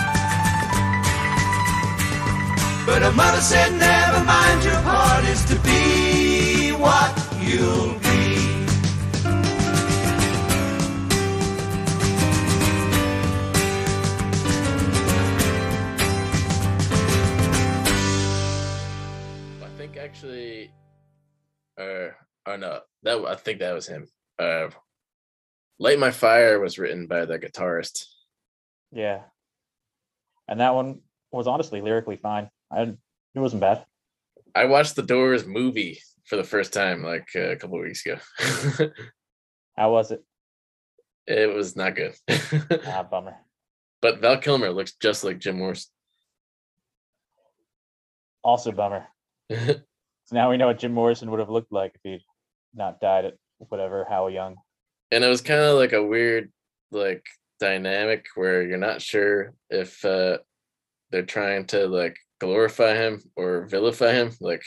But 2.86 3.02
her 3.02 3.12
mother 3.12 3.40
said, 3.40 3.72
never 3.72 4.22
mind, 4.24 4.64
your 4.64 4.80
part 4.82 5.24
is 5.24 5.44
to 5.46 5.56
be 5.60 6.70
what 6.72 7.12
you'll 7.40 7.94
be. 7.98 8.06
I 19.64 19.68
think 19.78 19.96
actually, 19.96 20.70
uh, 21.80 22.08
oh 22.46 22.56
no, 22.56 22.80
that 23.02 23.24
I 23.26 23.34
think 23.36 23.60
that 23.60 23.74
was 23.74 23.86
him. 23.88 24.08
Uh, 24.38 24.68
"Light 25.78 25.98
My 25.98 26.10
Fire" 26.10 26.58
was 26.60 26.78
written 26.78 27.06
by 27.06 27.24
the 27.24 27.38
guitarist. 27.38 28.06
Yeah. 28.92 29.22
And 30.48 30.60
that 30.60 30.74
one 30.74 31.00
was 31.32 31.46
honestly 31.46 31.80
lyrically 31.80 32.16
fine. 32.16 32.48
I 32.70 32.82
it 32.82 32.98
wasn't 33.40 33.60
bad. 33.60 33.84
I 34.54 34.64
watched 34.66 34.96
the 34.96 35.02
Doors 35.02 35.46
movie 35.46 36.00
for 36.24 36.36
the 36.36 36.44
first 36.44 36.72
time 36.72 37.02
like 37.02 37.28
uh, 37.36 37.50
a 37.50 37.56
couple 37.56 37.78
weeks 37.80 38.04
ago. 38.06 38.18
How 39.76 39.92
was 39.92 40.10
it? 40.12 40.24
it 41.26 41.52
was 41.52 41.74
not 41.76 41.96
good, 41.96 42.14
Ah, 42.86 43.02
bummer. 43.02 43.36
but 44.00 44.20
Val 44.20 44.38
Kilmer 44.38 44.70
looks 44.70 44.94
just 45.02 45.24
like 45.24 45.40
Jim 45.40 45.58
Morrison. 45.58 45.90
Also 48.42 48.72
bummer. 48.72 49.06
So 50.28 50.34
now 50.34 50.50
we 50.50 50.56
know 50.56 50.66
what 50.66 50.80
Jim 50.80 50.92
Morrison 50.92 51.30
would 51.30 51.38
have 51.38 51.50
looked 51.50 51.70
like 51.70 51.92
if 51.94 52.00
he'd 52.02 52.24
not 52.74 53.00
died 53.00 53.26
at 53.26 53.34
whatever 53.58 54.04
how 54.08 54.26
young. 54.26 54.56
And 55.10 55.24
it 55.24 55.28
was 55.28 55.40
kind 55.40 55.60
of 55.60 55.76
like 55.76 55.92
a 55.92 56.02
weird 56.02 56.50
like 56.90 57.24
dynamic 57.60 58.26
where 58.34 58.62
you're 58.62 58.78
not 58.78 59.00
sure 59.02 59.54
if 59.70 60.04
uh 60.04 60.38
they're 61.10 61.22
trying 61.24 61.64
to 61.66 61.86
like 61.86 62.16
glorify 62.40 62.94
him 62.94 63.22
or 63.36 63.66
vilify 63.66 64.12
him 64.12 64.30
like 64.40 64.62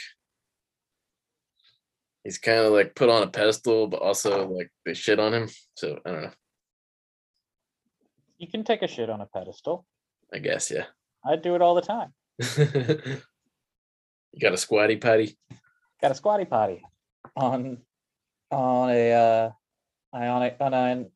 he's 2.24 2.38
kind 2.38 2.58
of 2.58 2.72
like 2.72 2.94
put 2.94 3.08
on 3.08 3.22
a 3.22 3.26
pedestal 3.28 3.86
but 3.86 4.02
also 4.02 4.48
like 4.48 4.70
they 4.84 4.94
shit 4.94 5.20
on 5.20 5.32
him 5.32 5.48
so 5.76 5.98
i 6.04 6.10
don't 6.10 6.22
know 6.22 6.30
You 8.38 8.48
can 8.48 8.64
take 8.64 8.82
a 8.82 8.88
shit 8.88 9.10
on 9.10 9.20
a 9.20 9.26
pedestal. 9.26 9.86
i 10.32 10.38
guess 10.38 10.70
yeah 10.70 10.86
I 11.22 11.36
do 11.36 11.54
it 11.54 11.60
all 11.60 11.74
the 11.74 11.82
time. 11.82 12.14
you 14.32 14.40
got 14.40 14.54
a 14.54 14.56
squatty 14.56 14.96
potty 14.96 15.36
Got 16.00 16.12
a 16.12 16.14
squatty 16.14 16.46
potty 16.46 16.82
on 17.36 17.76
on 18.50 18.88
a 18.90 19.12
uh 19.12 19.50
ionic 20.14 20.56
on 20.60 20.74
an 20.74 21.10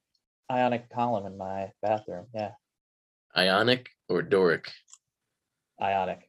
ionic 0.51 0.91
column 0.91 1.27
in 1.27 1.37
my 1.39 1.71
bathroom. 1.83 2.27
Yeah. 2.35 2.53
ionic 3.37 3.89
or 4.09 4.23
doric 4.23 4.71
Ionic. 5.81 6.29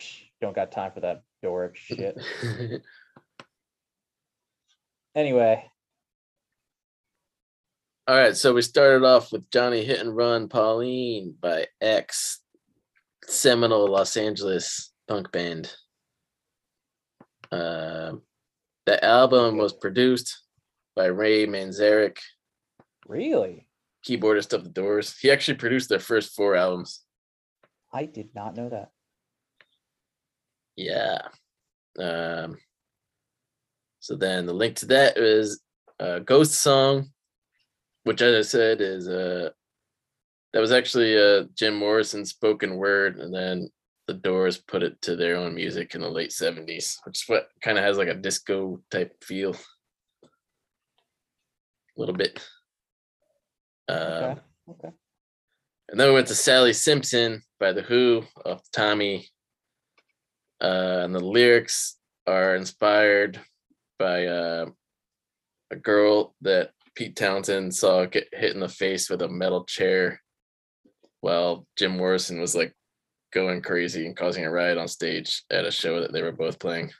Psh, 0.00 0.22
Don't 0.40 0.54
got 0.54 0.70
time 0.70 0.92
for 0.92 1.00
that 1.00 1.22
Doric 1.42 1.76
shit. 1.76 2.16
Anyway, 5.14 5.64
All 8.06 8.14
right, 8.16 8.36
so 8.36 8.54
we 8.54 8.62
started 8.62 9.04
off 9.04 9.32
with 9.32 9.50
Johny 9.50 9.84
Hit 9.84 9.98
and 10.00 10.14
Run 10.16 10.48
Paulene 10.48 11.34
by 11.40 11.66
X, 11.80 12.40
seminal 13.24 13.86
Los 13.90 14.16
Angeles 14.16 14.92
punk 15.08 15.32
band. 15.32 15.74
Um, 17.50 18.22
the 18.86 19.02
album 19.04 19.56
was 19.56 19.72
produced 19.72 20.40
by 20.98 21.06
Ray 21.06 21.46
Manzarek, 21.46 22.18
really, 23.06 23.68
keyboardist 24.04 24.52
of 24.52 24.64
the 24.64 24.70
Doors. 24.70 25.16
He 25.16 25.30
actually 25.30 25.56
produced 25.56 25.88
their 25.88 26.00
first 26.00 26.34
four 26.34 26.56
albums. 26.56 27.02
I 27.92 28.04
did 28.04 28.34
not 28.34 28.56
know 28.56 28.68
that. 28.68 28.90
Yeah. 30.74 31.20
Um, 32.00 32.58
so 34.00 34.16
then 34.16 34.46
the 34.46 34.52
link 34.52 34.74
to 34.76 34.86
that 34.86 35.16
is 35.16 35.60
a 36.00 36.18
Ghost 36.18 36.54
Song, 36.54 37.10
which 38.02 38.20
as 38.20 38.46
I 38.46 38.48
said 38.48 38.80
is 38.80 39.08
uh 39.08 39.50
that 40.52 40.60
was 40.60 40.72
actually 40.72 41.16
uh 41.16 41.44
Jim 41.54 41.76
Morrison 41.76 42.24
spoken 42.24 42.74
word, 42.74 43.20
and 43.20 43.32
then 43.32 43.70
the 44.08 44.14
Doors 44.14 44.58
put 44.58 44.82
it 44.82 45.00
to 45.02 45.14
their 45.14 45.36
own 45.36 45.54
music 45.54 45.94
in 45.94 46.00
the 46.00 46.10
late 46.10 46.30
70s, 46.30 46.96
which 47.04 47.22
is 47.22 47.28
what 47.28 47.50
kind 47.62 47.78
of 47.78 47.84
has 47.84 47.98
like 47.98 48.08
a 48.08 48.14
disco 48.14 48.82
type 48.90 49.12
feel. 49.22 49.54
A 51.98 52.00
little 52.00 52.14
bit. 52.14 52.40
Um, 53.88 53.98
Okay. 53.98 54.40
Okay. 54.70 54.88
and 55.88 55.98
then 55.98 56.08
we 56.08 56.14
went 56.14 56.28
to 56.28 56.34
Sally 56.34 56.72
Simpson 56.72 57.42
by 57.58 57.72
The 57.72 57.82
Who 57.82 58.22
of 58.44 58.60
Tommy. 58.72 59.28
Uh, 60.60 61.00
and 61.04 61.14
the 61.14 61.20
lyrics 61.24 61.96
are 62.26 62.54
inspired 62.54 63.40
by 63.98 64.26
uh, 64.26 64.66
a 65.72 65.76
girl 65.76 66.34
that 66.42 66.70
Pete 66.94 67.16
Townshend 67.16 67.74
saw 67.74 68.04
get 68.04 68.28
hit 68.32 68.54
in 68.54 68.60
the 68.60 68.68
face 68.68 69.08
with 69.10 69.22
a 69.22 69.28
metal 69.28 69.64
chair 69.64 70.20
while 71.20 71.66
Jim 71.76 71.96
Morrison 71.96 72.40
was 72.40 72.54
like 72.54 72.74
going 73.32 73.60
crazy 73.62 74.06
and 74.06 74.16
causing 74.16 74.44
a 74.44 74.50
riot 74.50 74.78
on 74.78 74.86
stage 74.88 75.42
at 75.50 75.64
a 75.64 75.70
show 75.70 76.00
that 76.00 76.12
they 76.12 76.22
were 76.22 76.32
both 76.32 76.58
playing. 76.60 76.90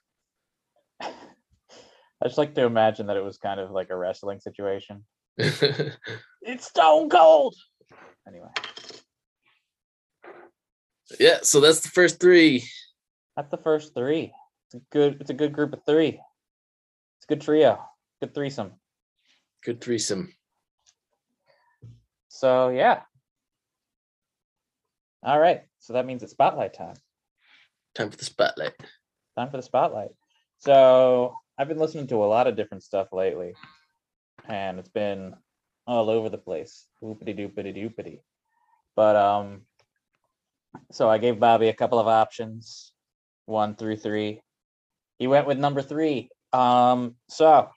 I 2.22 2.26
just 2.26 2.38
like 2.38 2.54
to 2.54 2.64
imagine 2.64 3.06
that 3.06 3.16
it 3.16 3.24
was 3.24 3.38
kind 3.38 3.60
of 3.60 3.70
like 3.70 3.90
a 3.90 3.96
wrestling 3.96 4.40
situation. 4.40 5.04
It's 6.42 6.66
stone 6.66 7.10
cold. 7.10 7.54
Anyway, 8.26 8.48
yeah, 11.20 11.38
so 11.42 11.60
that's 11.60 11.80
the 11.80 11.88
first 11.88 12.20
three. 12.20 12.66
that's 13.36 13.50
the 13.50 13.58
first 13.58 13.94
three. 13.94 14.32
It's 14.66 14.74
a 14.76 14.80
good. 14.90 15.18
It's 15.20 15.30
a 15.30 15.34
good 15.34 15.52
group 15.52 15.72
of 15.74 15.80
three. 15.84 16.08
It's 17.18 17.24
a 17.24 17.28
good 17.28 17.40
trio. 17.42 17.84
Good 18.20 18.34
threesome. 18.34 18.72
Good 19.64 19.80
threesome. 19.80 20.32
So 22.28 22.68
yeah. 22.70 23.02
All 25.22 25.38
right. 25.38 25.62
So 25.80 25.92
that 25.94 26.06
means 26.06 26.22
it's 26.22 26.32
spotlight 26.32 26.74
time. 26.74 26.94
Time 27.94 28.10
for 28.10 28.16
the 28.16 28.24
spotlight. 28.24 28.74
Time 29.36 29.50
for 29.50 29.56
the 29.56 29.62
spotlight. 29.62 30.10
So 30.58 31.34
I've 31.58 31.68
been 31.68 31.78
listening 31.78 32.06
to 32.08 32.22
a 32.22 32.26
lot 32.26 32.46
of 32.46 32.54
different 32.54 32.84
stuff 32.84 33.08
lately, 33.12 33.54
and 34.48 34.78
it's 34.78 34.88
been 34.88 35.34
all 35.88 36.08
over 36.08 36.28
the 36.28 36.38
place. 36.38 36.86
Whoopity 37.02 37.36
doopity 37.36 37.76
doopity. 37.76 38.20
But 38.94 39.16
um, 39.16 39.62
so 40.92 41.10
I 41.10 41.18
gave 41.18 41.40
Bobby 41.40 41.68
a 41.68 41.74
couple 41.74 41.98
of 41.98 42.06
options, 42.06 42.92
one 43.46 43.74
through 43.74 43.96
three. 43.96 44.40
He 45.18 45.26
went 45.26 45.48
with 45.48 45.58
number 45.58 45.82
three. 45.82 46.30
Um, 46.52 47.16
so 47.28 47.68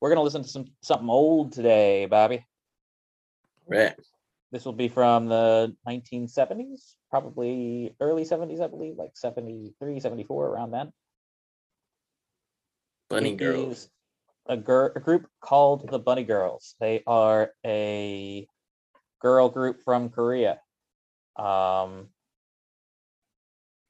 we're 0.00 0.08
gonna 0.08 0.22
listen 0.22 0.42
to 0.42 0.48
some 0.48 0.64
something 0.82 1.10
old 1.10 1.52
today, 1.52 2.06
Bobby. 2.06 2.46
Right. 3.66 3.94
This 4.50 4.64
will 4.64 4.72
be 4.72 4.88
from 4.88 5.26
the 5.26 5.76
1970s, 5.86 6.94
probably 7.08 7.94
early 8.00 8.24
70s, 8.24 8.60
I 8.60 8.66
believe, 8.66 8.96
like 8.96 9.12
73, 9.14 10.00
74, 10.00 10.46
around 10.48 10.72
then. 10.72 10.92
Bunny 13.10 13.34
Girls. 13.34 13.90
A, 14.46 14.56
gir- 14.56 14.92
a 14.94 15.00
group 15.00 15.26
called 15.40 15.90
the 15.90 15.98
Bunny 15.98 16.24
Girls. 16.24 16.76
They 16.80 17.02
are 17.06 17.52
a 17.66 18.46
girl 19.20 19.48
group 19.48 19.82
from 19.84 20.08
Korea. 20.08 20.60
Um, 21.36 22.08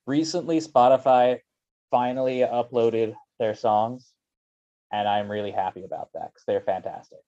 recently, 0.06 0.58
Spotify 0.58 1.40
finally 1.90 2.38
uploaded 2.38 3.14
their 3.38 3.54
songs, 3.54 4.12
and 4.90 5.06
I'm 5.06 5.30
really 5.30 5.50
happy 5.50 5.84
about 5.84 6.08
that 6.14 6.30
because 6.32 6.44
they're 6.46 6.62
fantastic. 6.62 7.18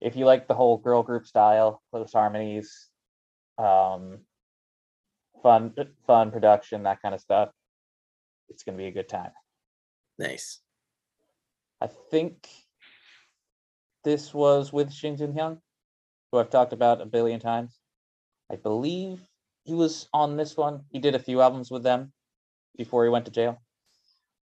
If 0.00 0.16
you 0.16 0.24
like 0.24 0.48
the 0.48 0.54
whole 0.54 0.78
girl 0.78 1.02
group 1.02 1.26
style, 1.26 1.82
close 1.90 2.12
harmonies, 2.12 2.88
um, 3.58 4.20
fun, 5.42 5.74
fun 6.06 6.30
production, 6.30 6.84
that 6.84 7.02
kind 7.02 7.14
of 7.14 7.20
stuff, 7.20 7.50
it's 8.48 8.62
gonna 8.62 8.78
be 8.78 8.86
a 8.86 8.92
good 8.92 9.08
time. 9.08 9.30
Nice. 10.20 10.60
I 11.80 11.86
think 11.86 12.46
this 14.04 14.34
was 14.34 14.70
with 14.70 14.92
Shin 14.92 15.16
Joong 15.16 15.34
Hyun, 15.34 15.58
who 16.30 16.38
I've 16.38 16.50
talked 16.50 16.74
about 16.74 17.00
a 17.00 17.06
billion 17.06 17.40
times. 17.40 17.80
I 18.52 18.56
believe 18.56 19.26
he 19.64 19.72
was 19.72 20.10
on 20.12 20.36
this 20.36 20.58
one. 20.58 20.82
He 20.90 20.98
did 20.98 21.14
a 21.14 21.18
few 21.18 21.40
albums 21.40 21.70
with 21.70 21.82
them 21.82 22.12
before 22.76 23.04
he 23.04 23.10
went 23.10 23.24
to 23.24 23.30
jail. 23.30 23.62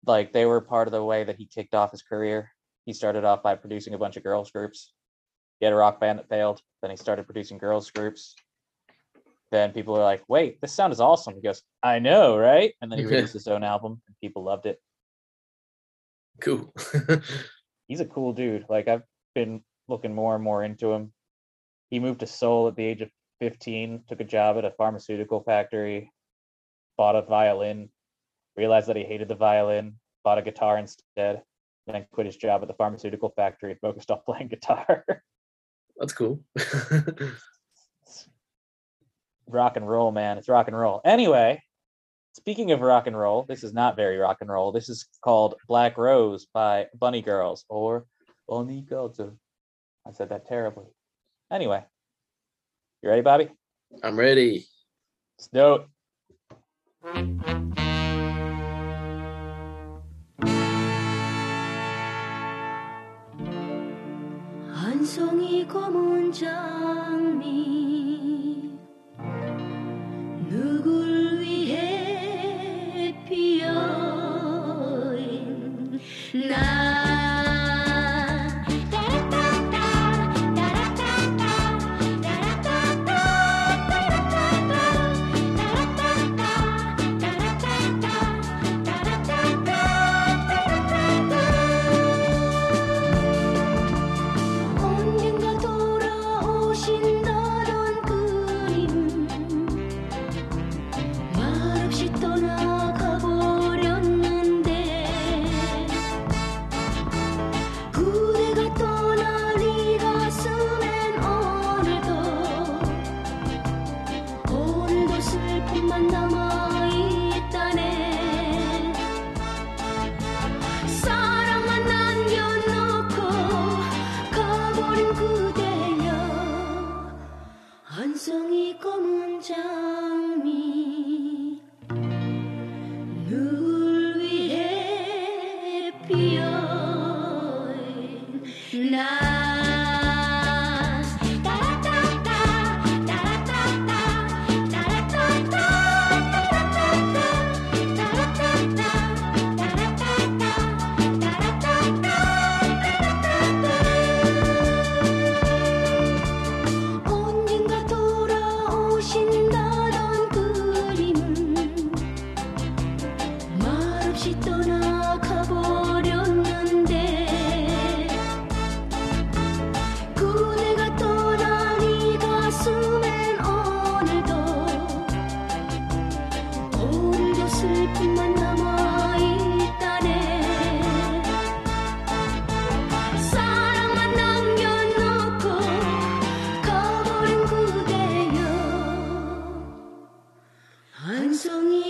Like 0.05 0.33
they 0.33 0.47
were 0.47 0.61
part 0.61 0.89
of 0.89 0.93
the 0.93 1.05
way 1.05 1.23
that 1.23 1.37
he 1.37 1.47
kicked 1.47 1.77
off 1.77 1.93
his 1.93 2.03
career. 2.03 2.51
He 2.85 2.93
started 2.93 3.25
off 3.25 3.45
by 3.45 3.55
producing 3.55 3.95
a 3.95 3.99
bunch 3.99 4.17
of 4.17 4.25
girls 4.25 4.51
groups. 4.51 4.93
He 5.61 5.67
had 5.67 5.73
a 5.73 5.77
rock 5.77 6.01
band 6.01 6.19
that 6.19 6.29
failed. 6.29 6.61
Then 6.81 6.91
he 6.91 6.97
started 6.97 7.25
producing 7.25 7.59
girls 7.59 7.89
groups. 7.89 8.35
Then 9.53 9.71
people 9.71 9.95
were 9.95 10.01
like, 10.01 10.25
"Wait, 10.27 10.61
this 10.61 10.73
sound 10.73 10.93
is 10.93 11.01
awesome." 11.01 11.37
He 11.37 11.41
goes, 11.41 11.63
"I 11.85 12.01
know, 12.01 12.37
right?" 12.37 12.75
And 12.81 12.91
then 12.91 12.99
he 12.99 13.05
released 13.05 13.35
his 13.35 13.47
own 13.47 13.63
album, 13.63 14.03
and 14.09 14.17
people 14.21 14.43
loved 14.43 14.67
it. 14.67 14.83
Cool. 16.43 16.73
he's 17.89 18.01
a 18.01 18.05
cool 18.05 18.33
dude. 18.33 18.67
Like 18.69 18.89
I've 18.89 19.03
been 19.35 19.63
looking 19.89 20.15
more 20.15 20.35
and 20.35 20.45
more 20.45 20.65
into 20.65 20.93
him. 20.93 21.13
He 21.91 22.01
moved 22.01 22.21
to 22.21 22.27
Seoul 22.27 22.69
at 22.69 22.77
the 22.77 22.85
age 22.85 23.03
of 23.03 23.11
15, 23.41 24.05
took 24.09 24.21
a 24.21 24.25
job 24.25 24.57
at 24.59 24.65
a 24.65 24.71
pharmaceutical 24.73 25.43
factory, 25.43 26.13
bought 26.97 27.17
a 27.17 27.23
violin, 27.23 27.91
realized 28.57 28.89
that 28.89 28.97
he 28.97 29.05
hated 29.05 29.29
the 29.29 29.35
violin, 29.35 29.97
bought 30.25 30.39
a 30.39 30.43
guitar 30.43 30.79
instead, 30.79 31.43
then 31.87 32.07
quit 32.13 32.27
his 32.27 32.37
job 32.37 32.63
at 32.63 32.69
the 32.69 32.75
pharmaceutical 32.75 33.33
factory 33.37 33.73
and 33.73 33.81
focused 33.81 34.11
on 34.11 34.21
playing 34.27 34.49
guitar. 34.49 35.05
That's 35.99 36.13
cool. 36.13 36.41
rock 39.47 39.77
and 39.77 39.89
roll, 39.89 40.13
man. 40.13 40.39
It's 40.39 40.49
rock 40.49 40.69
and 40.69 40.77
roll. 40.77 41.01
Anyway, 41.05 41.63
speaking 42.34 42.72
of 42.72 42.82
rock 42.82 43.08
and 43.08 43.18
roll, 43.18 43.44
this 43.44 43.64
is 43.64 43.74
not 43.74 43.96
very 43.96 44.18
rock 44.18 44.38
and 44.42 44.50
roll. 44.50 44.72
This 44.72 44.90
is 44.90 45.08
called 45.22 45.56
Black 45.68 45.98
Rose 45.98 46.46
by 46.54 46.88
Bunny 46.98 47.22
Girls 47.22 47.66
or 47.68 48.06
Bunny 48.48 48.82
Girls. 48.82 49.20
I 49.20 50.12
said 50.12 50.30
that 50.30 50.46
terribly. 50.48 50.86
Anyway, 51.52 51.84
you 53.02 53.10
ready, 53.10 53.22
Bobby? 53.22 53.50
I'm 54.04 54.18
ready. 54.18 54.66
Let's 55.38 55.50
do 55.52 55.74
it. 55.76 55.82
한 64.74 65.04
송이 65.04 65.68
검은 65.68 66.32
장미 66.32 68.01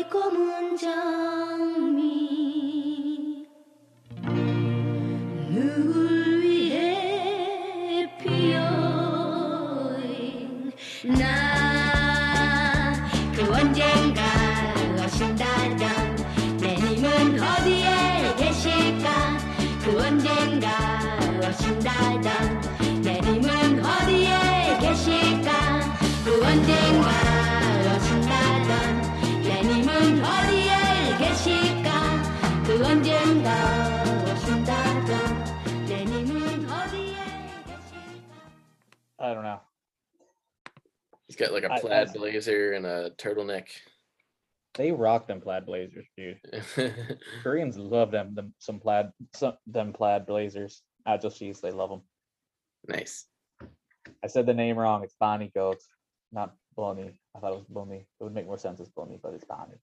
come 0.05 0.51
on 0.51 0.77
down. 0.77 2.02
Got 41.43 41.53
like 41.53 41.65
a 41.65 41.73
I- 41.73 41.81
plaid 41.81 42.09
I- 42.09 42.13
blazer 42.13 42.73
and 42.73 42.87
a 42.87 43.11
turtleneck. 43.19 43.67
They 44.75 44.91
rock 44.91 45.27
them 45.27 45.41
plaid 45.43 45.67
blazers, 45.67 46.07
dude. 46.17 46.41
Koreans 47.43 47.77
love 47.77 48.11
them, 48.11 48.35
them 48.35 48.55
some 48.59 48.81
plaid, 48.81 49.11
some 49.35 49.53
them 49.67 49.93
plaid 49.93 50.25
blazers. 50.25 50.81
Out 51.07 51.21
just 51.21 51.39
cheese, 51.39 51.61
they 51.61 51.71
love 51.73 51.91
them. 51.91 52.01
nice. 52.89 53.27
I 54.25 54.29
said 54.29 54.47
the 54.47 54.55
name 54.55 54.79
wrong. 54.79 55.05
It's 55.05 55.15
Bonnie 55.21 55.53
Goat, 55.55 55.77
not 56.33 56.55
Bonnie. 56.75 57.21
I 57.37 57.41
thought 57.41 57.53
it 57.53 57.57
was 57.57 57.67
Bonnie. 57.69 58.07
It 58.19 58.25
would 58.25 58.33
make 58.35 58.47
more 58.47 58.57
sense 58.59 58.81
as 58.81 58.89
Bonnie, 58.89 59.19
but 59.23 59.35
it's 59.35 59.45
Bonnie. 59.45 59.77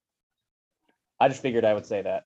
I 1.20 1.28
just 1.28 1.40
figured 1.42 1.64
I 1.64 1.72
would 1.74 1.86
say 1.86 2.02
that. 2.02 2.24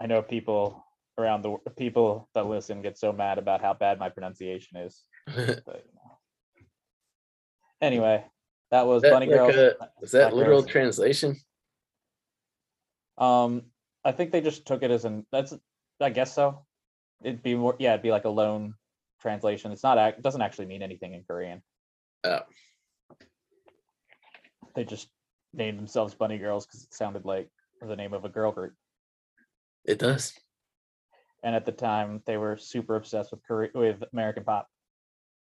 I 0.00 0.06
know 0.06 0.22
people 0.22 0.84
around 1.18 1.42
the 1.42 1.50
wor- 1.50 1.60
people 1.76 2.28
that 2.34 2.46
listen 2.46 2.82
get 2.82 2.96
so 2.98 3.12
mad 3.12 3.38
about 3.38 3.60
how 3.60 3.74
bad 3.74 3.98
my 3.98 4.10
pronunciation 4.10 4.78
is. 4.78 5.02
But. 5.26 5.84
Anyway, 7.80 8.24
that 8.70 8.86
was 8.86 9.02
Bunny 9.02 9.26
Girls. 9.26 9.54
Is 10.02 10.12
that 10.12 10.30
Black 10.30 10.32
literal 10.32 10.62
translation? 10.62 11.36
Um, 13.18 13.64
I 14.04 14.12
think 14.12 14.32
they 14.32 14.40
just 14.40 14.66
took 14.66 14.82
it 14.82 14.90
as 14.90 15.04
an 15.04 15.26
that's 15.30 15.54
I 16.00 16.10
guess 16.10 16.34
so. 16.34 16.64
It'd 17.22 17.42
be 17.42 17.54
more 17.54 17.76
yeah, 17.78 17.92
it'd 17.92 18.02
be 18.02 18.10
like 18.10 18.24
a 18.24 18.30
loan 18.30 18.74
translation. 19.20 19.72
It's 19.72 19.82
not 19.82 19.98
act 19.98 20.18
it 20.18 20.22
doesn't 20.22 20.42
actually 20.42 20.66
mean 20.66 20.82
anything 20.82 21.14
in 21.14 21.24
Korean. 21.24 21.62
Oh. 22.24 22.40
They 24.74 24.84
just 24.84 25.08
named 25.52 25.78
themselves 25.78 26.14
Bunny 26.14 26.38
Girls 26.38 26.66
because 26.66 26.84
it 26.84 26.94
sounded 26.94 27.24
like 27.24 27.48
the 27.82 27.96
name 27.96 28.14
of 28.14 28.24
a 28.24 28.28
girl 28.28 28.52
group. 28.52 28.74
It 29.84 29.98
does. 29.98 30.32
And 31.42 31.54
at 31.54 31.64
the 31.64 31.72
time 31.72 32.22
they 32.26 32.36
were 32.36 32.56
super 32.56 32.96
obsessed 32.96 33.30
with 33.30 33.42
Korea 33.46 33.70
with 33.74 34.02
American 34.12 34.44
pop 34.44 34.68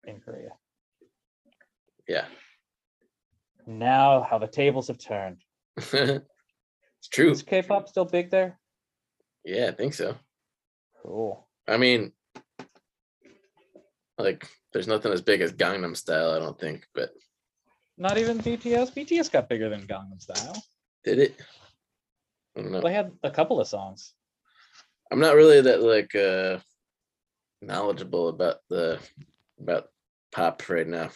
in 0.05 0.19
Korea. 0.19 0.49
Yeah. 2.11 2.25
Now 3.65 4.27
how 4.29 4.37
the 4.37 4.47
tables 4.47 4.89
have 4.89 4.97
turned. 4.97 5.37
it's 5.77 7.07
true. 7.09 7.31
Is 7.31 7.41
K-pop 7.41 7.87
still 7.87 8.03
big 8.03 8.29
there? 8.29 8.59
Yeah, 9.45 9.67
I 9.69 9.71
think 9.71 9.93
so. 9.93 10.17
Cool. 11.01 11.47
I 11.69 11.77
mean, 11.77 12.11
like, 14.17 14.45
there's 14.73 14.89
nothing 14.89 15.13
as 15.13 15.21
big 15.21 15.39
as 15.39 15.53
Gangnam 15.53 15.95
Style, 15.95 16.31
I 16.31 16.39
don't 16.39 16.59
think, 16.59 16.85
but 16.93 17.11
Not 17.97 18.17
even 18.17 18.39
BTS. 18.39 18.93
BTS 18.93 19.31
got 19.31 19.47
bigger 19.47 19.69
than 19.69 19.87
Gangnam 19.87 20.21
Style. 20.21 20.61
did 21.05 21.17
it? 21.17 21.41
I 22.57 22.61
don't 22.61 22.73
know. 22.73 22.81
They 22.81 22.91
had 22.91 23.13
a 23.23 23.31
couple 23.31 23.61
of 23.61 23.69
songs. 23.69 24.13
I'm 25.13 25.21
not 25.21 25.35
really 25.35 25.61
that 25.61 25.81
like 25.81 26.13
uh 26.13 26.59
knowledgeable 27.61 28.27
about 28.27 28.57
the 28.69 28.99
about 29.61 29.87
pop 30.33 30.67
right 30.67 30.87
now. 30.87 31.09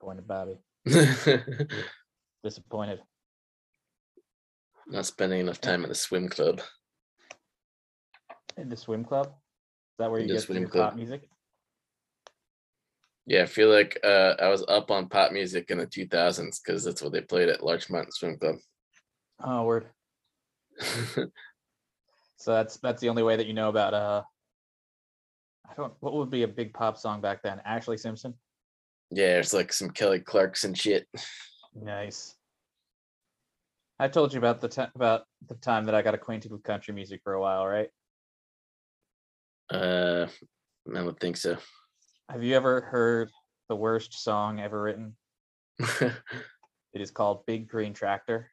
Disappointed, 0.00 0.26
Bobby. 0.26 0.58
Disappointed. 2.44 3.00
not 4.86 5.04
spending 5.04 5.40
enough 5.40 5.60
time 5.60 5.82
at 5.82 5.90
the 5.90 5.94
swim 5.94 6.28
club. 6.28 6.62
In 8.56 8.70
the 8.70 8.76
swim 8.76 9.04
club? 9.04 9.26
Is 9.26 9.98
that 9.98 10.10
where 10.10 10.20
you 10.20 10.28
get 10.28 10.40
swim 10.40 10.66
club. 10.68 10.90
pop 10.90 10.96
music? 10.96 11.28
Yeah, 13.26 13.42
I 13.42 13.46
feel 13.46 13.68
like 13.68 14.00
uh 14.02 14.36
I 14.40 14.48
was 14.48 14.64
up 14.68 14.90
on 14.90 15.08
pop 15.08 15.32
music 15.32 15.70
in 15.70 15.78
the 15.78 15.86
2000s 15.86 16.60
because 16.64 16.82
that's 16.82 17.02
what 17.02 17.12
they 17.12 17.20
played 17.20 17.50
at 17.50 17.62
Larchmont 17.62 18.14
Swim 18.14 18.38
Club. 18.38 18.56
Oh, 19.44 19.64
word. 19.64 19.86
So 22.36 22.54
that's 22.54 22.78
that's 22.78 23.02
the 23.02 23.10
only 23.10 23.22
way 23.22 23.36
that 23.36 23.46
you 23.46 23.52
know 23.52 23.68
about 23.68 23.92
uh 23.92 24.22
I 25.68 25.74
don't 25.74 25.92
what 26.00 26.14
would 26.14 26.30
be 26.30 26.42
a 26.44 26.48
big 26.48 26.72
pop 26.72 26.96
song 26.96 27.20
back 27.20 27.42
then? 27.42 27.60
Ashlee 27.68 28.00
Simpson? 28.00 28.32
Yeah, 29.10 29.38
it's 29.38 29.52
like 29.52 29.72
some 29.72 29.90
Kelly 29.90 30.20
Clarkson 30.20 30.74
shit. 30.74 31.06
Nice. 31.74 32.34
I 33.98 34.08
told 34.08 34.32
you 34.32 34.38
about 34.38 34.60
the 34.60 34.68
time 34.68 34.90
about 34.94 35.24
the 35.48 35.54
time 35.56 35.84
that 35.84 35.94
I 35.94 36.02
got 36.02 36.14
acquainted 36.14 36.50
with 36.52 36.62
country 36.62 36.94
music 36.94 37.20
for 37.22 37.34
a 37.34 37.40
while, 37.40 37.66
right? 37.66 37.88
Uh 39.70 40.26
I 40.88 40.94
don't 41.02 41.20
think 41.20 41.36
so. 41.36 41.58
Have 42.30 42.42
you 42.42 42.56
ever 42.56 42.80
heard 42.80 43.30
the 43.68 43.76
worst 43.76 44.22
song 44.22 44.60
ever 44.60 44.80
written? 44.80 45.16
It 46.92 47.00
is 47.00 47.12
called 47.12 47.46
Big 47.46 47.68
Green 47.68 47.94
Tractor. 47.94 48.50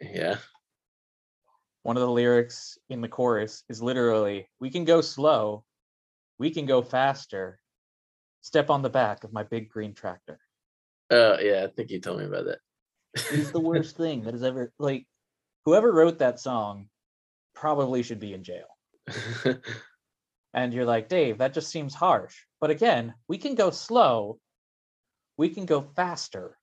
yeah. 0.00 0.38
one 1.82 1.96
of 1.96 2.00
the 2.00 2.10
lyrics 2.10 2.76
in 2.88 3.00
the 3.00 3.08
chorus 3.08 3.62
is 3.68 3.80
literally 3.80 4.48
we 4.60 4.70
can 4.70 4.84
go 4.84 5.00
slow 5.00 5.64
we 6.38 6.50
can 6.50 6.66
go 6.66 6.82
faster 6.82 7.60
step 8.48 8.70
on 8.70 8.80
the 8.80 8.88
back 8.88 9.24
of 9.24 9.32
my 9.32 9.42
big 9.42 9.68
green 9.68 9.92
tractor. 9.92 10.40
Oh 11.10 11.38
yeah, 11.38 11.64
I 11.64 11.66
think 11.74 11.90
you 11.90 12.00
told 12.00 12.18
me 12.20 12.24
about 12.24 12.46
that. 12.46 12.60
it's 13.14 13.50
the 13.52 13.60
worst 13.70 13.94
thing 13.98 14.22
that 14.22 14.32
has 14.32 14.42
ever 14.42 14.72
like 14.78 15.06
whoever 15.66 15.92
wrote 15.92 16.18
that 16.20 16.40
song 16.40 16.88
probably 17.54 18.02
should 18.02 18.20
be 18.20 18.32
in 18.32 18.42
jail. 18.42 18.70
And 20.54 20.72
you're 20.72 20.86
like 20.86 21.08
dave 21.10 21.38
that 21.38 21.52
just 21.52 21.70
seems 21.70 21.94
harsh. 21.94 22.36
But 22.60 22.70
again 22.70 23.14
we 23.28 23.36
can 23.36 23.54
go 23.54 23.70
slow. 23.70 24.38
We 25.36 25.50
can 25.50 25.66
go 25.66 25.82
faster. 25.94 26.56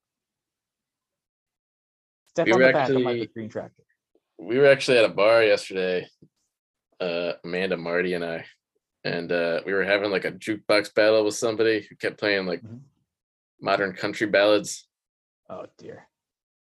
Step 2.30 2.48
We 2.48 2.54
on 2.54 2.62
the 2.62 2.72
back 2.74 2.90
of 2.90 3.02
my 3.02 3.14
big 3.14 3.34
green 3.34 3.48
tractor. 3.50 3.84
we 4.40 4.58
were 4.58 4.66
actually 4.68 4.98
at 4.98 5.06
a 5.06 5.10
bar 5.14 5.44
yesterday, 5.44 6.08
uh, 7.00 7.34
Amanda, 7.46 7.78
Marty, 7.78 8.14
and 8.16 8.26
I, 8.26 8.44
and 9.06 9.32
uh, 9.32 9.62
we 9.66 9.72
were 9.72 9.84
having 9.86 10.10
like 10.12 10.26
a 10.26 10.32
jukebox 10.32 10.94
battle 10.94 11.24
with 11.24 11.36
somebody 11.36 11.86
who 11.88 11.96
kept 11.96 12.20
playing 12.20 12.46
like 12.48 12.62
Mhm. 12.64 12.82
modern 13.62 13.94
country 13.94 14.28
ballads. 14.28 14.88
oh 15.50 15.68
dear 15.78 16.08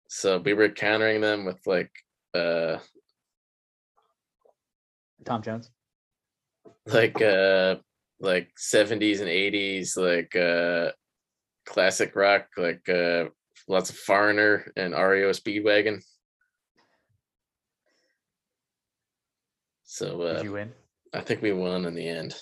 So 0.08 0.40
we 0.40 0.54
were 0.54 0.70
countering 0.70 1.22
them 1.22 1.46
with 1.46 1.60
like 1.68 1.92
uh 2.34 2.78
tom 5.26 5.42
jones 5.42 5.70
like 6.86 7.22
uh 7.22 7.76
like 8.22 8.48
70s 8.58 9.20
and 9.20 9.30
80s 9.30 9.98
like 9.98 10.34
uh 10.36 10.92
classic 11.66 12.16
rock 12.16 12.48
like 12.58 12.88
uh 12.90 13.26
lots 13.68 13.90
of 13.90 13.98
foreigner 13.98 14.72
and 14.76 14.94
REO 14.94 15.32
Speedwagon. 15.32 16.02
So 19.84 20.20
did 20.20 20.38
uh, 20.38 20.44
you 20.44 20.54
win 20.54 20.72
I 21.14 21.22
think 21.22 21.42
we 21.42 21.52
won 21.52 21.86
in 21.86 21.96
the 21.96 22.08
end. 22.08 22.36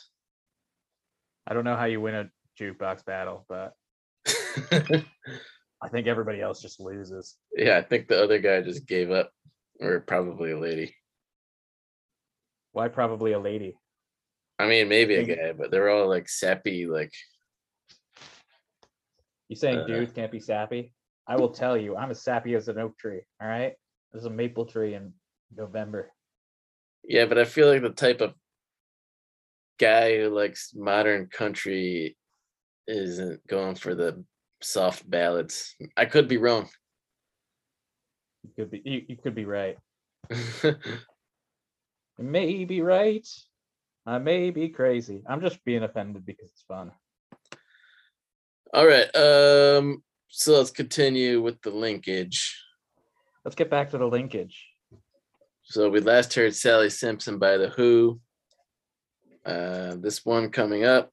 I 1.48 1.54
don't 1.54 1.64
know 1.64 1.76
how 1.76 1.86
you 1.86 2.02
win 2.02 2.16
a 2.16 2.30
jukebox 2.60 3.06
battle, 3.06 3.46
but 3.48 3.74
I 4.28 5.90
think 5.90 6.08
everybody 6.08 6.42
else 6.42 6.62
just 6.62 6.80
loses. 6.80 7.38
yeah, 7.56 7.78
I 7.78 7.82
think 7.82 8.08
the 8.08 8.22
other 8.22 8.40
guy 8.40 8.62
just 8.62 8.86
gave 8.88 9.12
up, 9.12 9.32
or 9.80 10.00
probably 10.02 10.52
a 10.52 10.60
lady. 10.60 10.94
Why 12.74 12.90
probably 12.90 13.32
a 13.34 13.40
lady? 13.40 13.78
I 14.60 14.68
mean, 14.68 14.90
maybe 14.90 15.16
a 15.16 15.24
guy, 15.24 15.54
but 15.54 15.72
they're 15.72 15.90
all 15.90 16.08
like 16.10 16.28
sappy, 16.28 16.86
like 16.88 17.14
You 19.50 19.56
saying 19.56 19.80
Uh, 19.80 19.86
dudes 19.86 20.12
can't 20.12 20.32
be 20.32 20.40
sappy? 20.40 20.94
I 21.28 21.36
will 21.38 21.50
tell 21.52 21.78
you, 21.78 21.96
I'm 21.96 22.12
as 22.12 22.24
sappy 22.24 22.56
as 22.56 22.68
an 22.68 22.80
oak 22.80 22.98
tree. 22.98 23.22
All 23.42 23.48
right. 23.48 23.74
There's 24.12 24.26
a 24.26 24.30
maple 24.30 24.66
tree 24.66 24.94
in 24.96 25.14
November. 25.56 26.12
yeah. 27.04 27.26
But 27.26 27.38
I 27.38 27.46
feel 27.46 27.68
like 27.68 27.82
the 27.82 27.90
type 27.90 28.22
of 28.22 28.34
guy 29.80 30.18
who 30.18 30.30
likes 30.30 30.74
modern 30.76 31.28
country 31.28 32.18
isn't 32.88 33.46
going 33.48 33.76
for 33.76 33.96
the 33.96 34.24
soft 34.62 35.10
ballads. 35.10 35.76
I 35.96 36.06
could 36.06 36.28
be 36.28 36.38
wrong. 36.38 36.70
You 38.44 38.52
could 38.56 38.72
be 38.72 38.82
you, 38.84 39.06
you 39.08 39.18
could 39.18 39.36
be 39.36 39.46
right. 39.46 39.78
May 42.20 42.66
be 42.66 42.82
right. 42.82 43.28
I 44.06 44.18
may 44.20 44.50
be 44.52 44.70
crazy. 44.70 45.22
I'm 45.28 45.42
just 45.42 45.63
being 45.66 45.84
offended 45.84 46.26
because 46.26 46.50
it's 46.50 46.63
fun. 46.63 46.92
all 48.74 48.88
right. 48.88 49.13
Um. 49.16 50.02
So 50.30 50.58
let's 50.58 50.72
continue 50.72 51.42
with 51.42 51.62
the 51.62 51.70
linkage. 51.70 52.58
Let's 53.46 53.56
get 53.56 53.70
back 53.70 53.92
to 53.92 53.98
the 53.98 54.08
linkage. 54.08 54.66
So 55.63 55.90
we 55.90 56.00
last 56.00 56.34
heard 56.34 56.56
Sally 56.56 56.90
Simpson 56.90 57.38
by 57.38 57.58
The 57.58 57.70
Who. 57.70 58.20
Uh, 59.48 59.96
this 59.96 60.26
one 60.26 60.50
coming 60.50 60.84
up 60.84 61.10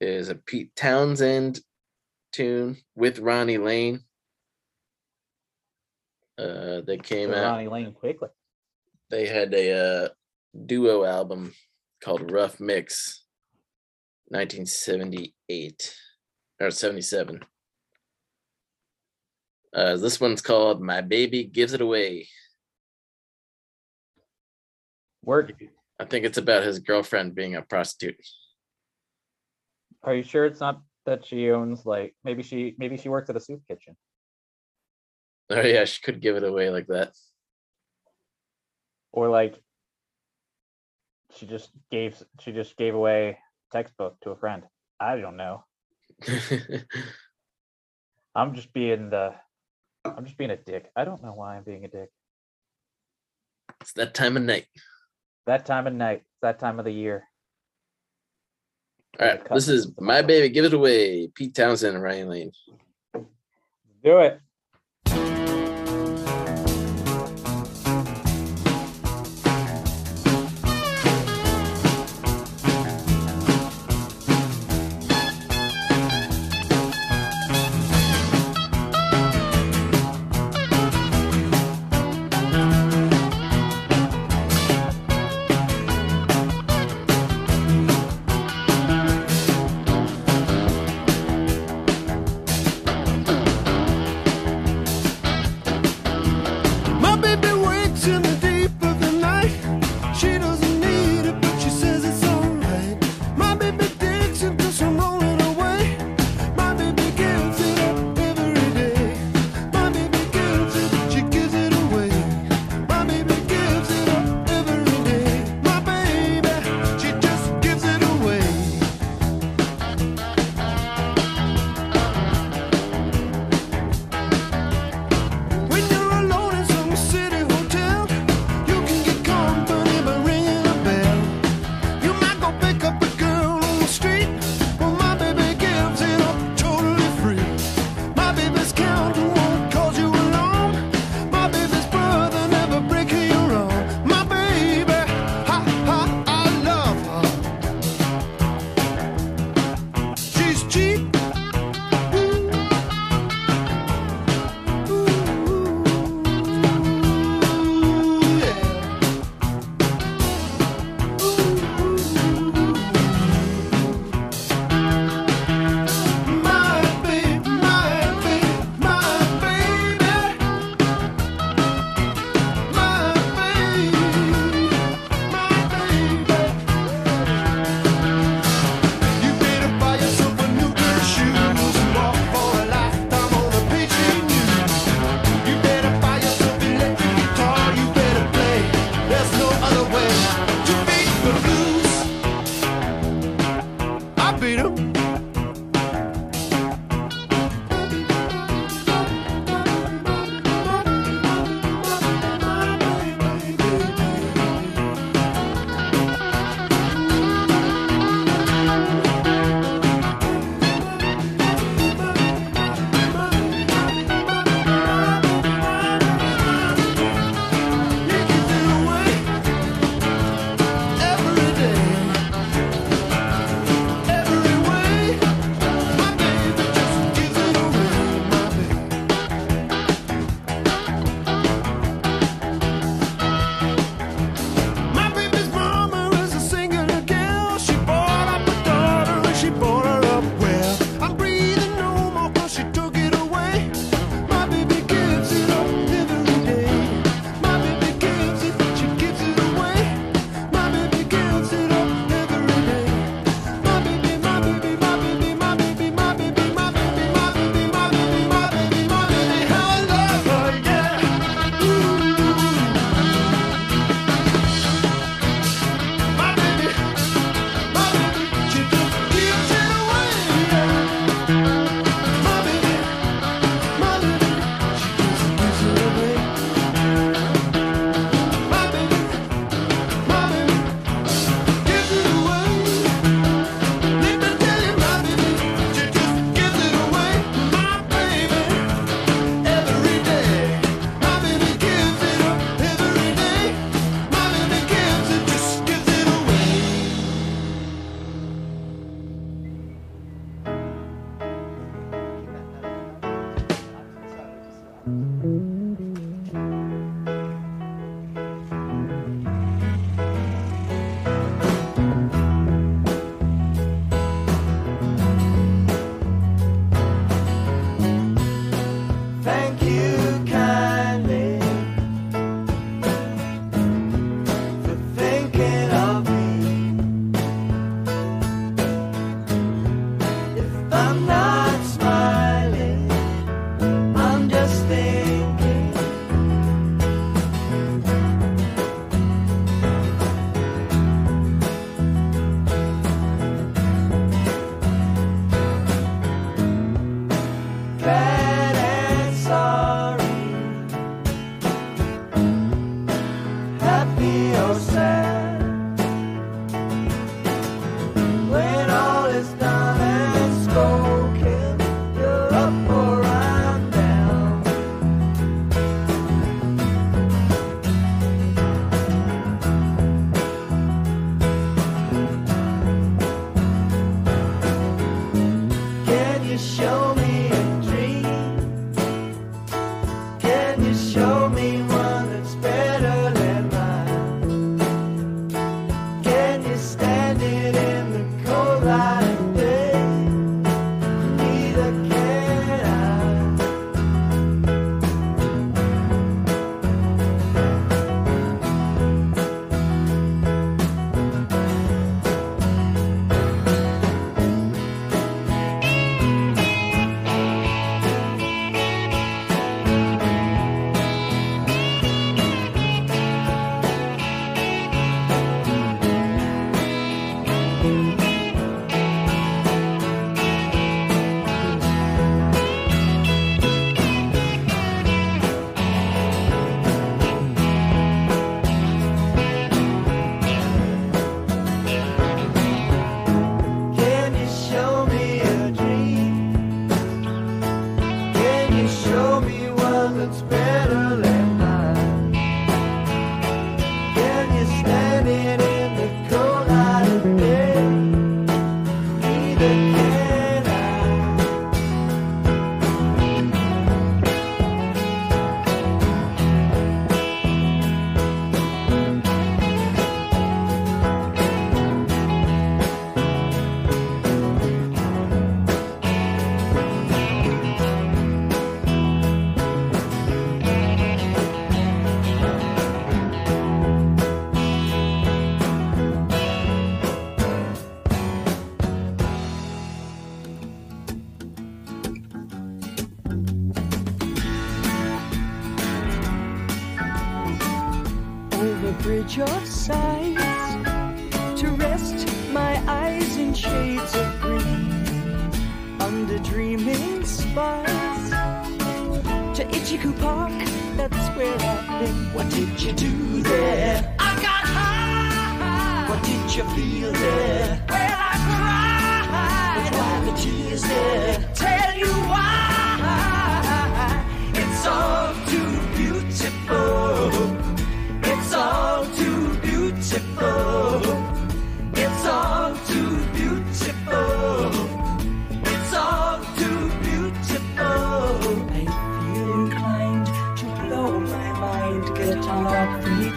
is 0.00 0.28
a 0.28 0.36
Pete 0.36 0.70
Townshend 0.76 1.58
tune 2.32 2.76
with 2.94 3.18
Ronnie 3.18 3.58
Lane. 3.58 4.04
Uh, 6.38 6.82
they 6.86 6.98
came 6.98 7.30
So 7.30 7.36
out. 7.36 7.52
Ronnie 7.52 7.68
Lane 7.68 7.92
quickly. 7.92 8.28
They 9.10 9.26
had 9.26 9.52
a 9.54 9.72
uh, 9.72 10.08
duo 10.66 11.04
album 11.04 11.52
called 12.00 12.30
Rough 12.30 12.60
Mix, 12.60 13.24
1978 14.28 15.96
or 16.60 16.70
77. 16.70 17.40
Uh, 19.74 19.96
this 19.96 20.20
one's 20.20 20.42
called 20.42 20.80
My 20.80 21.00
Baby 21.00 21.42
Gives 21.42 21.72
It 21.72 21.80
Away. 21.80 22.28
Word. 25.24 25.56
I 26.02 26.04
think 26.04 26.24
it's 26.24 26.38
about 26.38 26.64
his 26.64 26.80
girlfriend 26.80 27.36
being 27.36 27.54
a 27.54 27.62
prostitute. 27.62 28.16
Are 30.02 30.12
you 30.12 30.24
sure 30.24 30.44
it's 30.44 30.58
not 30.58 30.82
that 31.06 31.24
she 31.24 31.52
owns 31.52 31.86
like 31.86 32.16
maybe 32.24 32.42
she 32.42 32.74
maybe 32.76 32.96
she 32.96 33.08
works 33.08 33.30
at 33.30 33.36
a 33.36 33.40
soup 33.40 33.62
kitchen? 33.68 33.96
Oh 35.48 35.60
yeah, 35.60 35.84
she 35.84 36.02
could 36.02 36.20
give 36.20 36.34
it 36.34 36.42
away 36.42 36.70
like 36.70 36.88
that. 36.88 37.12
Or 39.12 39.28
like 39.28 39.54
she 41.36 41.46
just 41.46 41.70
gave 41.92 42.20
she 42.40 42.50
just 42.50 42.76
gave 42.76 42.96
away 42.96 43.38
textbook 43.70 44.18
to 44.22 44.30
a 44.30 44.36
friend. 44.36 44.64
I 44.98 45.18
don't 45.18 45.36
know. 45.36 45.62
I'm 48.34 48.56
just 48.56 48.72
being 48.72 49.08
the 49.08 49.36
I'm 50.04 50.24
just 50.24 50.36
being 50.36 50.50
a 50.50 50.56
dick. 50.56 50.90
I 50.96 51.04
don't 51.04 51.22
know 51.22 51.34
why 51.34 51.56
I'm 51.56 51.62
being 51.62 51.84
a 51.84 51.88
dick. 51.88 52.10
it's 53.80 53.92
that 53.92 54.14
time 54.14 54.36
of 54.36 54.42
night. 54.42 54.66
That 55.46 55.66
time 55.66 55.86
of 55.86 55.92
night, 55.92 56.22
that 56.40 56.58
time 56.58 56.78
of 56.78 56.84
the 56.84 56.92
year. 56.92 57.24
All 59.20 59.26
right, 59.26 59.40
this 59.50 59.68
is 59.68 59.92
My. 59.98 60.22
Baby 60.22 60.48
Give 60.48 60.64
It 60.64 60.72
Away. 60.72 61.28
Pete 61.28 61.54
Townshend 61.54 61.94
and 61.94 62.02
Ryan 62.02 62.28
Lane. 62.28 62.52
Do 64.04 64.18
it. 64.18 64.40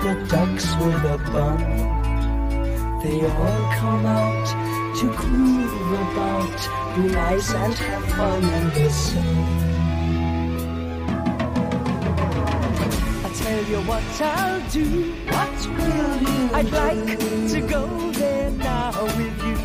The 0.06 0.14
ducks 0.28 0.68
with 0.76 1.04
a 1.04 1.18
bun. 1.32 1.58
They 3.02 3.26
all 3.26 3.72
come 3.74 4.06
out 4.06 4.46
to 5.00 5.06
groove 5.18 5.92
about, 6.04 6.96
be 6.96 7.08
nice 7.12 7.52
and 7.56 7.74
have 7.74 8.06
fun 8.14 8.44
in 8.44 8.70
the 8.76 8.90
sun. 8.92 9.65
You 13.70 13.82
what 13.82 14.04
I'll 14.22 14.70
do. 14.70 15.14
What 15.26 15.68
will 15.78 16.18
you 16.22 16.50
I'd 16.54 16.72
like 16.72 17.20
to 17.50 17.62
go 17.62 18.12
there 18.12 18.52
now 18.52 19.04
with 19.04 19.38
you. 19.44 19.58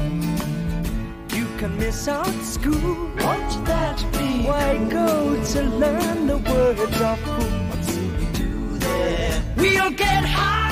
You 1.38 1.46
can 1.58 1.76
miss 1.76 2.08
out 2.08 2.26
school. 2.42 3.10
Won't 3.18 3.66
that 3.66 3.98
be? 4.12 4.46
Why 4.46 4.78
go 4.88 5.42
to 5.52 5.62
learn 5.62 6.26
the 6.26 6.38
words 6.38 6.80
of 6.80 7.20
fool? 7.20 7.34
What 7.68 7.86
will 7.86 8.10
we 8.18 8.26
do 8.32 8.78
there? 8.78 9.42
We'll 9.56 9.90
get 9.90 10.24
high. 10.24 10.70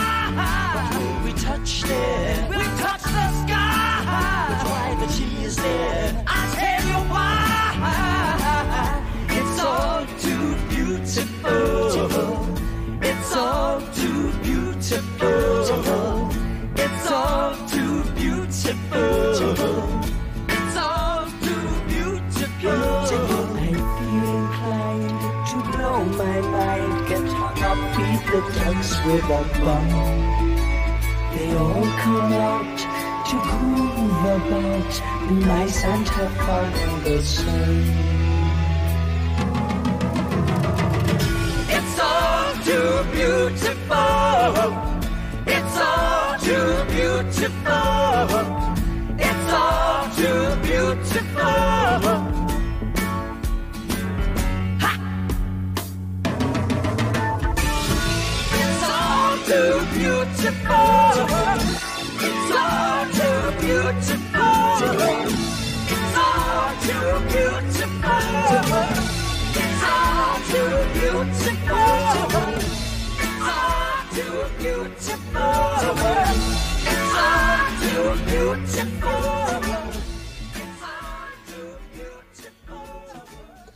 What 0.76 1.03
will 1.03 1.24
we 1.24 1.33
touch 1.39 1.83
there? 1.83 2.47
We'll 2.49 2.76
touch 2.79 3.03
the 3.03 3.29
sky. 3.43 4.47
But 4.49 4.68
why 4.70 4.97
the 5.01 5.12
cheese 5.12 5.57
there? 5.57 6.08
Ducks 28.41 29.05
with 29.05 29.24
a 29.24 29.43
bun. 29.64 29.89
They 31.34 31.49
all 31.57 31.86
come 32.03 32.32
out 32.32 32.78
to 33.28 33.36
groove 33.47 34.24
about, 34.36 34.93
nice 35.30 35.84
and 35.84 36.09
have 36.09 36.74
in 36.82 36.93
the 37.05 37.22
sun. 37.22 38.18
It's 41.76 41.99
all 42.01 42.55
too 42.68 42.93
beautiful. 43.12 44.68
It's 45.47 45.76
all 45.76 46.39
too 46.39 46.70
beautiful. 46.95 48.36
It's 49.18 49.53
all 49.53 50.03
too 50.20 50.45
beautiful. 50.62 52.48
Beautiful. 60.49 61.29
Too 63.13 63.53
beautiful. 63.61 64.09
Too 64.79 64.93
beautiful. 64.97 65.29
Too 66.81 67.21
beautiful. 67.29 67.69
Too 70.49 70.73
beautiful. 70.95 71.69
Too 74.15 74.41
beautiful. 74.59 75.19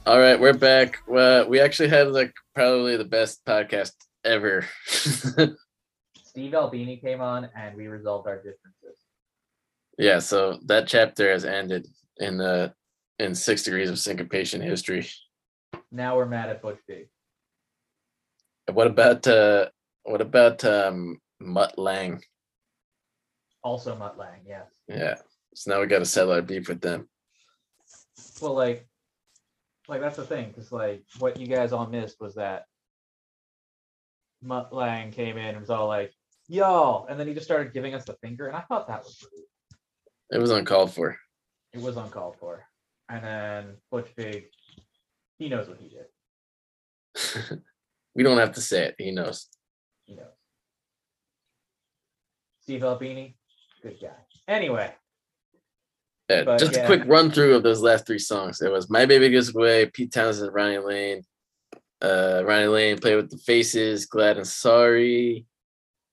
All 0.05 0.19
right, 0.19 0.41
we're 0.41 0.53
back. 0.55 0.99
Uh, 1.09 1.45
we 1.49 1.61
actually 1.61 1.89
had 1.91 2.09
like 2.09 2.33
probably 2.55 2.97
the 2.97 3.05
best 3.05 3.45
podcast 3.45 3.93
ever. 4.25 4.67
Steve 6.33 6.55
Albini 6.55 6.97
came 6.97 7.21
on 7.21 7.51
and 7.55 7.77
we 7.77 7.89
resolved 7.89 8.27
our 8.27 8.37
differences. 8.37 9.05
Yeah, 9.99 10.19
so 10.19 10.59
that 10.65 10.87
chapter 10.87 11.31
has 11.31 11.45
ended 11.45 11.87
in 12.17 12.39
the 12.39 12.73
in 13.19 13.35
six 13.35 13.65
degrees 13.65 13.91
of 13.91 13.99
syncopation 13.99 14.63
history. 14.63 15.07
Now 15.91 16.17
we're 16.17 16.25
mad 16.25 16.49
at 16.49 16.63
Butch 16.63 16.79
Vig. 16.89 17.09
What 18.73 18.87
about 18.87 19.27
uh 19.27 19.69
what 20.05 20.23
about 20.23 20.65
um 20.65 21.21
Mutt 21.39 21.79
Lange? 21.79 22.23
Also 23.63 23.95
Mutt 23.95 24.17
Lange, 24.17 24.41
yes. 24.47 24.71
Yeah. 24.89 25.17
So 25.55 25.71
now 25.71 25.81
we 25.83 25.87
gotta 25.87 26.07
settle 26.07 26.33
our 26.33 26.41
beef 26.41 26.67
with 26.67 26.81
them. 26.81 27.11
Well, 28.41 28.55
like, 28.55 28.89
like 29.87 30.01
that's 30.01 30.17
the 30.17 30.25
thing, 30.25 30.49
because 30.49 30.73
like 30.73 31.05
what 31.19 31.39
you 31.39 31.47
guys 31.47 31.73
all 31.75 31.87
missed 31.87 32.23
was 32.23 32.37
that 32.37 32.65
Mutt 34.41 34.73
Lange 34.73 35.13
came 35.13 35.37
in 35.37 35.51
and 35.51 35.61
was 35.61 35.69
all 35.69 35.89
like, 35.89 36.15
"Yo," 36.53 37.07
and 37.09 37.19
then 37.19 37.27
he 37.27 37.33
just 37.33 37.47
started 37.47 37.73
giving 37.73 37.95
us 37.95 38.05
the 38.05 38.15
finger, 38.23 38.47
and 38.47 38.55
I 38.55 38.61
thought 38.61 38.87
that 38.89 39.03
was 39.03 39.25
rude. 39.33 39.47
It 40.31 40.39
was 40.39 40.51
uncalled 40.51 40.93
for. 40.93 41.17
It 41.73 41.81
was 41.81 41.97
uncalled 41.97 42.37
for. 42.39 42.67
And 43.09 43.25
then 43.25 43.77
Butch 43.91 44.09
Vig, 44.17 44.45
he 45.39 45.49
knows 45.49 45.67
what 45.67 45.79
he 45.79 45.89
did. 45.89 47.61
we 48.15 48.23
don't 48.23 48.37
have 48.37 48.53
to 48.53 48.61
say 48.61 48.85
it. 48.85 48.97
He 48.99 49.13
knows. 49.13 49.49
He 50.05 50.15
knows. 50.15 50.27
Steve 52.61 52.85
Albini, 52.85 53.37
good 53.83 53.97
guy. 54.01 54.09
Anyway, 54.47 54.95
Yeah, 56.29 56.45
But 56.45 56.59
just 56.59 56.75
yeah. 56.75 56.83
a 56.83 56.87
quick 56.87 57.03
run 57.07 57.31
through 57.31 57.55
of 57.57 57.63
those 57.63 57.81
last 57.81 58.07
three 58.07 58.19
songs. 58.19 58.61
It 58.61 58.71
was 58.71 58.91
My 58.91 59.07
Baby 59.07 59.31
Goes 59.31 59.55
Away, 59.55 59.87
Pete 59.87 60.13
Townshend, 60.13 60.53
Ronnie 60.53 60.79
Lane. 60.79 61.23
Uh, 62.01 62.43
Ronnie 62.45 62.67
Lane, 62.67 62.99
Play 62.99 63.17
with 63.17 63.31
the 63.31 63.39
Faces, 63.39 64.07
Glad 64.07 64.37
and 64.37 64.47
Sorry, 64.47 65.47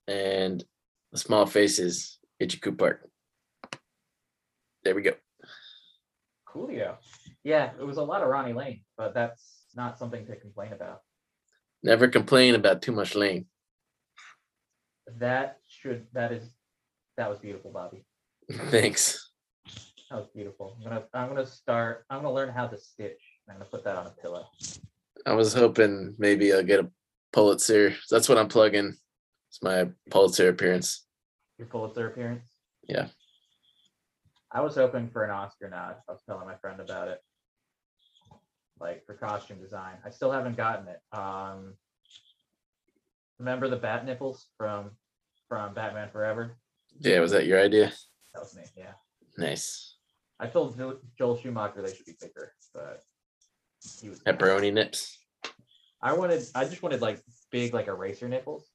and 0.09 0.63
The 1.11 1.19
Small 1.19 1.45
Faces, 1.45 2.17
Itchy 2.39 2.59
Park. 2.71 3.07
There 4.83 4.95
we 4.95 5.03
go. 5.03 5.13
Coolio. 6.47 6.95
Yeah, 7.43 7.71
it 7.79 7.85
was 7.85 7.97
a 7.97 8.03
lot 8.03 8.23
of 8.23 8.29
Ronnie 8.29 8.53
Lane, 8.53 8.81
but 8.97 9.13
that's 9.13 9.65
not 9.75 9.99
something 9.99 10.25
to 10.25 10.35
complain 10.35 10.73
about. 10.73 11.01
Never 11.83 12.07
complain 12.07 12.55
about 12.55 12.81
too 12.81 12.91
much 12.91 13.15
lane. 13.15 13.45
That 15.19 15.57
should 15.67 16.07
that 16.13 16.31
is 16.31 16.43
that 17.17 17.29
was 17.29 17.39
beautiful, 17.39 17.71
Bobby. 17.71 18.05
Thanks. 18.51 19.31
That 20.09 20.17
was 20.17 20.27
beautiful. 20.35 20.77
I'm 20.77 20.83
gonna 20.83 21.03
I'm 21.13 21.29
gonna 21.29 21.45
start. 21.45 22.05
I'm 22.09 22.23
gonna 22.23 22.33
learn 22.33 22.49
how 22.49 22.67
to 22.67 22.77
stitch. 22.77 23.21
I'm 23.47 23.55
gonna 23.55 23.65
put 23.65 23.83
that 23.85 23.95
on 23.95 24.07
a 24.07 24.21
pillow. 24.21 24.45
I 25.25 25.33
was 25.33 25.53
hoping 25.53 26.15
maybe 26.17 26.51
I'll 26.53 26.63
get 26.63 26.79
a 26.79 26.91
Pulitzer. 27.31 27.95
That's 28.09 28.27
what 28.27 28.37
I'm 28.37 28.47
plugging. 28.47 28.95
It's 29.49 29.61
my 29.63 29.89
Pulitzer 30.11 30.49
appearance. 30.49 31.05
Your 31.57 31.67
Pulitzer 31.67 32.07
appearance. 32.07 32.47
Yeah. 32.87 33.07
I 34.51 34.61
was 34.61 34.75
hoping 34.75 35.09
for 35.09 35.23
an 35.23 35.31
Oscar 35.31 35.69
nod. 35.69 35.95
I 36.07 36.11
was 36.11 36.21
telling 36.25 36.47
my 36.47 36.55
friend 36.55 36.79
about 36.79 37.07
it. 37.07 37.19
Like 38.79 39.05
for 39.05 39.15
costume 39.15 39.59
design. 39.59 39.95
I 40.05 40.09
still 40.11 40.31
haven't 40.31 40.55
gotten 40.55 40.87
it. 40.87 40.99
Um 41.11 41.73
remember 43.39 43.67
the 43.67 43.75
bat 43.75 44.05
nipples 44.05 44.47
from 44.57 44.91
from 45.47 45.73
Batman 45.73 46.09
Forever? 46.11 46.57
Yeah, 46.99 47.19
was 47.19 47.31
that 47.31 47.47
your 47.47 47.59
idea? 47.59 47.91
That 48.33 48.41
was 48.41 48.55
me, 48.55 48.63
yeah. 48.77 48.93
Nice. 49.37 49.95
I 50.39 50.47
told 50.47 50.79
Joel 51.17 51.37
Schumacher 51.37 51.81
they 51.81 51.93
should 51.93 52.05
be 52.05 52.15
bigger, 52.21 52.53
but 52.73 53.01
he 53.99 54.09
was 54.09 54.19
Pepperoni 54.19 54.71
nips. 54.71 55.17
I 56.01 56.13
wanted 56.13 56.43
I 56.55 56.65
just 56.65 56.81
wanted 56.81 57.01
like 57.01 57.19
big 57.51 57.73
like 57.73 57.87
eraser 57.87 58.29
nipples. 58.29 58.68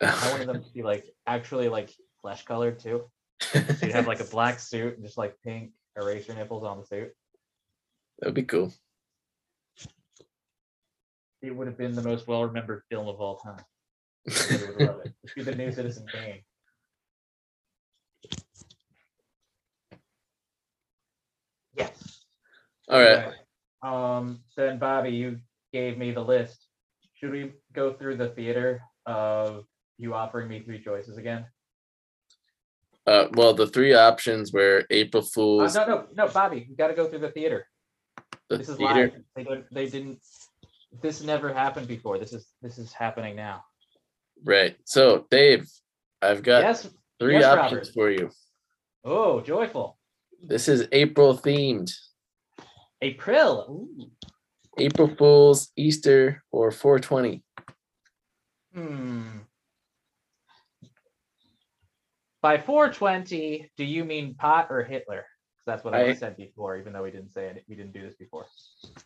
I 0.00 0.30
wanted 0.30 0.48
them 0.48 0.62
to 0.62 0.70
be 0.70 0.82
like 0.82 1.06
actually 1.26 1.68
like 1.68 1.90
flesh 2.20 2.44
colored 2.44 2.78
too. 2.78 3.04
So 3.40 3.58
you'd 3.82 3.92
have 3.92 4.06
like 4.06 4.20
a 4.20 4.24
black 4.24 4.58
suit 4.60 4.94
and 4.94 5.04
just 5.04 5.18
like 5.18 5.36
pink 5.42 5.72
eraser 5.96 6.34
nipples 6.34 6.64
on 6.64 6.80
the 6.80 6.86
suit. 6.86 7.12
That'd 8.18 8.34
be 8.34 8.42
cool. 8.42 8.72
It 11.42 11.54
would 11.54 11.66
have 11.66 11.76
been 11.76 11.94
the 11.94 12.02
most 12.02 12.26
well 12.26 12.44
remembered 12.44 12.82
film 12.90 13.08
of 13.08 13.20
all 13.20 13.36
time. 13.36 13.64
Everybody 14.26 14.72
would 14.72 14.86
love 14.86 15.00
it. 15.04 15.14
It'd 15.24 15.34
be 15.34 15.42
the 15.42 15.54
new 15.54 15.70
Citizen 15.70 16.06
Kane. 16.10 16.40
Yes. 21.76 22.24
All 22.88 23.00
right. 23.00 23.34
Um, 23.82 24.40
then 24.56 24.78
Bobby, 24.78 25.10
you 25.10 25.40
gave 25.72 25.98
me 25.98 26.12
the 26.12 26.24
list. 26.24 26.68
Should 27.14 27.32
we 27.32 27.52
go 27.74 27.92
through 27.92 28.16
the 28.16 28.28
theater 28.30 28.80
of 29.04 29.66
you 29.98 30.14
offering 30.14 30.48
me 30.48 30.60
three 30.60 30.82
choices 30.82 31.16
again? 31.18 31.46
Uh, 33.06 33.26
well, 33.34 33.52
the 33.54 33.66
three 33.66 33.94
options 33.94 34.52
were 34.52 34.84
April 34.90 35.22
Uh, 35.22 35.26
Fools, 35.26 35.74
no, 35.74 35.86
no, 35.86 36.06
no, 36.14 36.28
Bobby, 36.28 36.66
you 36.68 36.76
got 36.76 36.88
to 36.88 36.94
go 36.94 37.06
through 37.06 37.18
the 37.18 37.30
theater. 37.30 37.66
the 38.48 38.58
This 38.58 38.68
is 38.70 38.76
theater. 38.76 38.94
live. 39.12 39.22
They 39.36 39.44
don't. 39.44 39.64
They 39.72 39.86
didn't. 39.88 40.20
This 41.02 41.22
never 41.22 41.52
happened 41.52 41.86
before. 41.88 42.18
This 42.18 42.32
is 42.32 42.46
this 42.62 42.78
is 42.78 42.92
happening 42.92 43.36
now. 43.36 43.64
Right. 44.44 44.76
So, 44.84 45.26
Dave, 45.30 45.68
I've 46.22 46.42
got 46.42 46.62
yes. 46.62 46.88
three 47.20 47.34
yes, 47.34 47.44
options 47.44 47.88
Robert. 47.88 47.94
for 47.94 48.10
you. 48.10 48.30
Oh, 49.04 49.40
joyful. 49.40 49.98
This 50.42 50.68
is 50.68 50.88
April 50.92 51.36
themed. 51.36 51.92
April. 53.02 53.66
Ooh. 53.68 54.10
April 54.78 55.14
Fools, 55.16 55.70
Easter, 55.76 56.42
or 56.50 56.70
420. 56.70 57.42
By 62.44 62.58
420, 62.58 63.70
do 63.74 63.84
you 63.86 64.04
mean 64.04 64.34
pot 64.34 64.66
or 64.68 64.82
Hitler? 64.82 65.24
that's 65.64 65.82
what 65.82 65.94
I, 65.94 66.08
I- 66.08 66.12
said 66.12 66.36
before, 66.36 66.76
even 66.76 66.92
though 66.92 67.02
we 67.02 67.10
didn't 67.10 67.32
say 67.32 67.46
it. 67.46 67.64
We 67.66 67.74
didn't 67.74 67.94
do 67.94 68.02
this 68.02 68.16
before. 68.16 68.44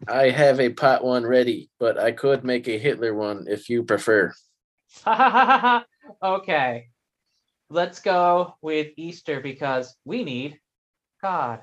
I 0.08 0.30
have 0.30 0.58
a 0.58 0.70
pot 0.70 1.04
one 1.04 1.24
ready, 1.24 1.70
but 1.78 2.00
I 2.00 2.10
could 2.10 2.42
make 2.42 2.66
a 2.66 2.76
Hitler 2.76 3.14
one 3.14 3.44
if 3.46 3.68
you 3.68 3.84
prefer. 3.84 4.34
okay. 5.06 6.88
Let's 7.70 8.00
go 8.00 8.54
with 8.60 8.88
Easter 8.96 9.40
because 9.40 9.94
we 10.04 10.24
need 10.24 10.58
God. 11.22 11.60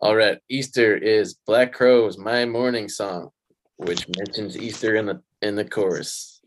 All 0.00 0.16
right. 0.16 0.38
Easter 0.50 0.96
is 0.96 1.38
Black 1.46 1.72
Crowes, 1.72 2.18
My 2.18 2.44
Morning 2.44 2.88
Song, 2.88 3.30
which 3.76 4.04
mentions 4.16 4.56
Easter 4.56 4.96
in 4.96 5.06
the 5.06 5.22
in 5.42 5.54
the 5.54 5.64
chorus. 5.64 6.37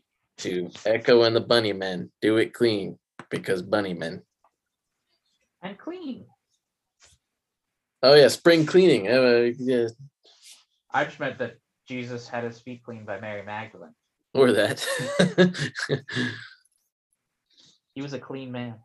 To 0.42 0.68
Echo 0.86 1.22
and 1.22 1.36
the 1.36 1.40
Bunnymen, 1.40 2.10
do 2.20 2.36
it 2.38 2.52
clean 2.52 2.98
because 3.30 3.62
Bunny 3.62 3.94
Men. 3.94 4.22
And 5.62 5.78
clean. 5.78 6.26
Oh 8.02 8.14
yeah, 8.14 8.26
spring 8.26 8.66
cleaning. 8.66 9.06
Uh, 9.08 9.52
yeah, 9.56 9.86
I 10.92 11.04
just 11.04 11.20
meant 11.20 11.38
that 11.38 11.58
Jesus 11.86 12.26
had 12.28 12.42
his 12.42 12.58
feet 12.58 12.82
cleaned 12.82 13.06
by 13.06 13.20
Mary 13.20 13.44
Magdalene. 13.44 13.94
or 14.34 14.50
that. 14.52 14.84
He 17.94 18.00
was 18.00 18.14
a 18.14 18.18
clean 18.18 18.50
man. 18.50 18.76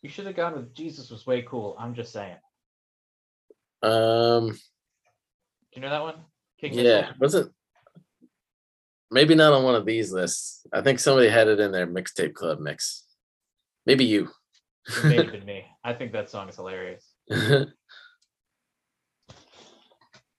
You 0.00 0.08
should 0.08 0.26
have 0.26 0.36
gone 0.36 0.54
with 0.54 0.72
Jesus 0.72 1.10
was 1.10 1.26
way 1.26 1.42
cool. 1.42 1.76
I'm 1.78 1.94
just 1.94 2.12
saying. 2.12 2.36
um. 3.82 4.50
Do 4.52 4.56
you 5.74 5.82
know 5.82 5.90
that 5.90 6.02
one? 6.02 6.14
King 6.60 6.74
Yeah, 6.74 6.82
Missile? 7.00 7.14
wasn't 7.20 7.52
maybe 9.10 9.34
not 9.34 9.52
on 9.52 9.64
one 9.64 9.74
of 9.74 9.86
these 9.86 10.12
lists. 10.12 10.66
I 10.72 10.80
think 10.80 10.98
somebody 10.98 11.28
had 11.28 11.48
it 11.48 11.60
in 11.60 11.72
their 11.72 11.86
mixtape 11.86 12.34
club 12.34 12.60
mix. 12.60 13.04
Maybe 13.86 14.04
you. 14.04 14.30
It 14.88 15.04
may 15.04 15.16
have 15.22 15.32
been 15.32 15.44
me. 15.44 15.64
I 15.82 15.92
think 15.92 16.12
that 16.12 16.30
song 16.30 16.48
is 16.48 16.56
hilarious. 16.56 17.04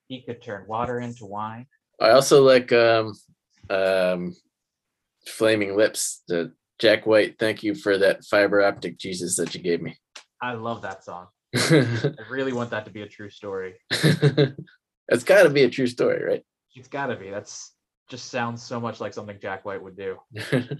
He 0.08 0.22
could 0.22 0.42
turn 0.42 0.66
water 0.66 1.00
into 1.00 1.26
wine. 1.26 1.66
I 2.00 2.10
also 2.10 2.42
like 2.42 2.72
um 2.72 3.14
um 3.70 4.36
Flaming 5.26 5.76
Lips, 5.76 6.22
the 6.28 6.52
Jack 6.78 7.06
White. 7.06 7.38
Thank 7.38 7.62
you 7.64 7.74
for 7.74 7.98
that 7.98 8.24
fiber 8.24 8.62
optic 8.62 8.98
Jesus 8.98 9.36
that 9.36 9.54
you 9.54 9.60
gave 9.60 9.82
me. 9.82 9.96
I 10.40 10.52
love 10.52 10.82
that 10.82 11.04
song. 11.04 11.26
I 11.56 12.14
really 12.30 12.52
want 12.52 12.70
that 12.70 12.84
to 12.84 12.90
be 12.90 13.02
a 13.02 13.08
true 13.08 13.30
story. 13.30 13.74
it's 13.90 15.24
got 15.24 15.42
to 15.44 15.50
be 15.50 15.64
a 15.64 15.70
true 15.70 15.86
story, 15.86 16.22
right? 16.22 16.44
It's 16.74 16.88
got 16.88 17.06
to 17.06 17.16
be. 17.16 17.30
That's 17.30 17.72
just 18.08 18.30
sounds 18.30 18.62
so 18.62 18.78
much 18.80 19.00
like 19.00 19.12
something 19.14 19.38
Jack 19.40 19.64
White 19.64 19.82
would 19.82 19.96
do. 19.96 20.18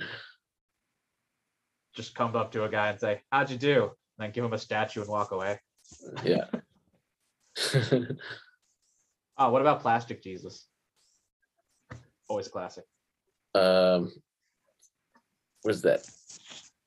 Just 1.94 2.14
come 2.14 2.36
up 2.36 2.52
to 2.52 2.64
a 2.64 2.68
guy 2.68 2.90
and 2.90 3.00
say, 3.00 3.22
"How'd 3.32 3.50
you 3.50 3.56
do?" 3.56 3.82
And 3.84 3.90
then 4.18 4.30
give 4.32 4.44
him 4.44 4.52
a 4.52 4.58
statue 4.58 5.00
and 5.00 5.08
walk 5.08 5.32
away. 5.32 5.58
yeah. 6.24 6.44
Oh, 9.38 9.50
what 9.50 9.60
about 9.60 9.80
Plastic 9.82 10.22
Jesus? 10.22 10.66
Always 12.26 12.48
classic. 12.48 12.84
um, 13.54 14.10
what's 15.60 15.82
that? 15.82 16.08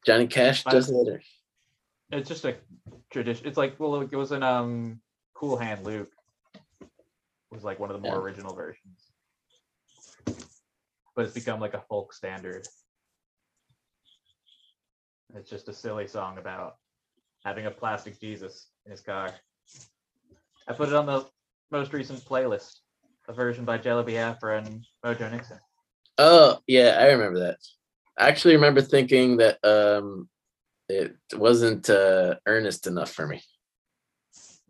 Johnny 0.03 0.25
Cash 0.25 0.63
does 0.63 0.87
that, 0.87 0.93
or 1.07 1.21
It's 2.11 2.27
just 2.27 2.45
a 2.45 2.55
tradition. 3.11 3.45
It's 3.47 3.57
like 3.57 3.79
well, 3.79 4.01
it 4.01 4.11
was 4.11 4.31
in 4.31 4.41
um 4.41 4.99
Cool 5.35 5.57
Hand 5.57 5.83
Luke. 5.85 6.09
Was 7.51 7.63
like 7.63 7.79
one 7.79 7.91
of 7.91 7.95
the 8.01 8.07
more 8.07 8.15
Yeah. 8.17 8.21
original 8.21 8.55
versions. 8.55 9.08
But 11.19 11.25
it's 11.25 11.33
become 11.33 11.59
like 11.59 11.73
a 11.73 11.83
folk 11.89 12.13
standard. 12.13 12.65
It's 15.35 15.49
just 15.49 15.67
a 15.67 15.73
silly 15.73 16.07
song 16.07 16.37
about 16.37 16.77
having 17.43 17.65
a 17.65 17.71
plastic 17.71 18.21
Jesus 18.21 18.67
in 18.85 18.91
his 18.91 19.01
car. 19.01 19.31
I 20.65 20.71
put 20.71 20.87
it 20.87 20.95
on 20.95 21.05
the 21.05 21.25
most 21.71 21.91
recent 21.91 22.23
playlist, 22.23 22.77
a 23.27 23.33
version 23.33 23.65
by 23.65 23.79
Jello 23.79 24.01
Biafra 24.01 24.59
and 24.59 24.85
Mojo 25.05 25.29
Nixon. 25.29 25.59
Oh 26.17 26.59
yeah, 26.67 26.95
I 26.97 27.07
remember 27.07 27.39
that. 27.39 27.57
I 28.17 28.29
actually 28.29 28.55
remember 28.55 28.79
thinking 28.81 29.35
that 29.39 29.57
um 29.61 30.29
it 30.87 31.17
wasn't 31.33 31.89
uh 31.89 32.35
earnest 32.45 32.87
enough 32.87 33.11
for 33.11 33.27
me. 33.27 33.41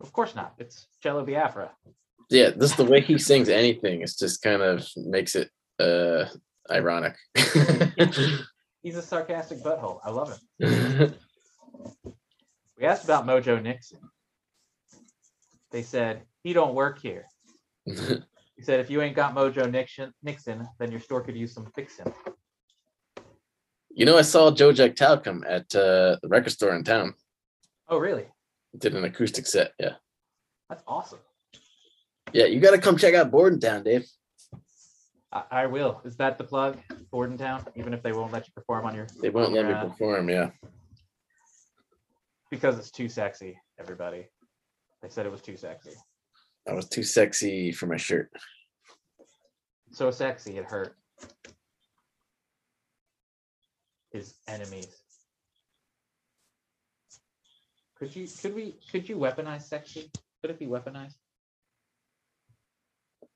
Of 0.00 0.12
course 0.12 0.34
not. 0.34 0.54
It's 0.58 0.88
Jello 1.00 1.24
Biafra. 1.24 1.70
Yeah, 2.28 2.50
just 2.50 2.76
the 2.76 2.84
way 2.84 3.02
he 3.02 3.18
sings 3.18 3.48
anything, 3.48 4.02
it's 4.02 4.16
just 4.16 4.42
kind 4.42 4.62
of 4.62 4.84
makes 4.96 5.36
it 5.36 5.48
uh 5.80 6.28
ironic. 6.70 7.16
He's 8.82 8.96
a 8.96 9.02
sarcastic 9.02 9.58
butthole. 9.62 10.00
I 10.04 10.10
love 10.10 10.38
him. 10.58 11.14
We 12.78 12.86
asked 12.86 13.04
about 13.04 13.26
Mojo 13.26 13.62
Nixon. 13.62 13.98
They 15.70 15.82
said 15.82 16.22
he 16.42 16.54
don't 16.54 16.74
work 16.74 16.98
here. 16.98 17.26
He 17.84 18.62
said 18.62 18.80
if 18.80 18.88
you 18.88 19.02
ain't 19.02 19.14
got 19.14 19.34
Mojo 19.34 19.70
Nixon, 19.70 20.14
Nixon, 20.22 20.66
then 20.78 20.90
your 20.90 21.00
store 21.00 21.20
could 21.20 21.36
use 21.36 21.52
some 21.52 21.66
fixing. 21.74 22.06
you 23.90 24.06
know, 24.06 24.16
I 24.16 24.22
saw 24.22 24.50
Joe 24.50 24.72
Jack 24.72 24.96
Talcum 24.96 25.44
at 25.46 25.74
uh, 25.74 26.16
the 26.22 26.28
record 26.28 26.52
store 26.52 26.74
in 26.74 26.82
town. 26.82 27.12
Oh, 27.88 27.98
really? 27.98 28.24
Did 28.78 28.94
an 28.94 29.04
acoustic 29.04 29.46
set. 29.46 29.72
Yeah. 29.78 29.96
That's 30.70 30.82
awesome. 30.86 31.18
Yeah, 32.32 32.46
you 32.46 32.60
gotta 32.60 32.78
come 32.78 32.96
check 32.96 33.14
out 33.14 33.30
Bordentown, 33.30 33.84
Dave. 33.84 34.06
I, 35.32 35.42
I 35.50 35.66
will. 35.66 36.00
Is 36.04 36.16
that 36.16 36.38
the 36.38 36.44
plug? 36.44 36.78
Bordentown, 37.12 37.64
even 37.76 37.94
if 37.94 38.02
they 38.02 38.12
won't 38.12 38.32
let 38.32 38.46
you 38.46 38.52
perform 38.54 38.86
on 38.86 38.94
your 38.94 39.06
They 39.20 39.30
won't 39.30 39.52
let 39.52 39.64
me 39.64 39.70
Yeah. 39.72 39.84
perform, 39.84 40.28
yeah. 40.28 40.50
because 42.50 42.78
it's 42.78 42.90
too 42.90 43.08
sexy. 43.08 43.58
Everybody, 43.78 44.26
they 45.02 45.08
said 45.08 45.26
it 45.26 45.32
was 45.32 45.40
too 45.42 45.56
sexy. 45.56 45.92
I 46.68 46.72
was 46.72 46.88
too 46.88 47.02
sexy 47.04 47.72
for 47.72 47.86
my 47.86 47.96
shirt. 47.96 48.30
So 49.92 50.10
sexy 50.10 50.58
it 50.58 50.64
hurt. 50.64 50.96
His 54.12 54.34
enemies. 54.48 54.88
Could 57.96 58.14
you? 58.16 58.26
Could 58.42 58.54
we? 58.54 58.76
Could 58.90 59.08
you 59.08 59.16
weaponize 59.16 59.62
sexy? 59.62 60.10
Could 60.40 60.50
it 60.50 60.58
be 60.58 60.66
weaponized? 60.66 61.14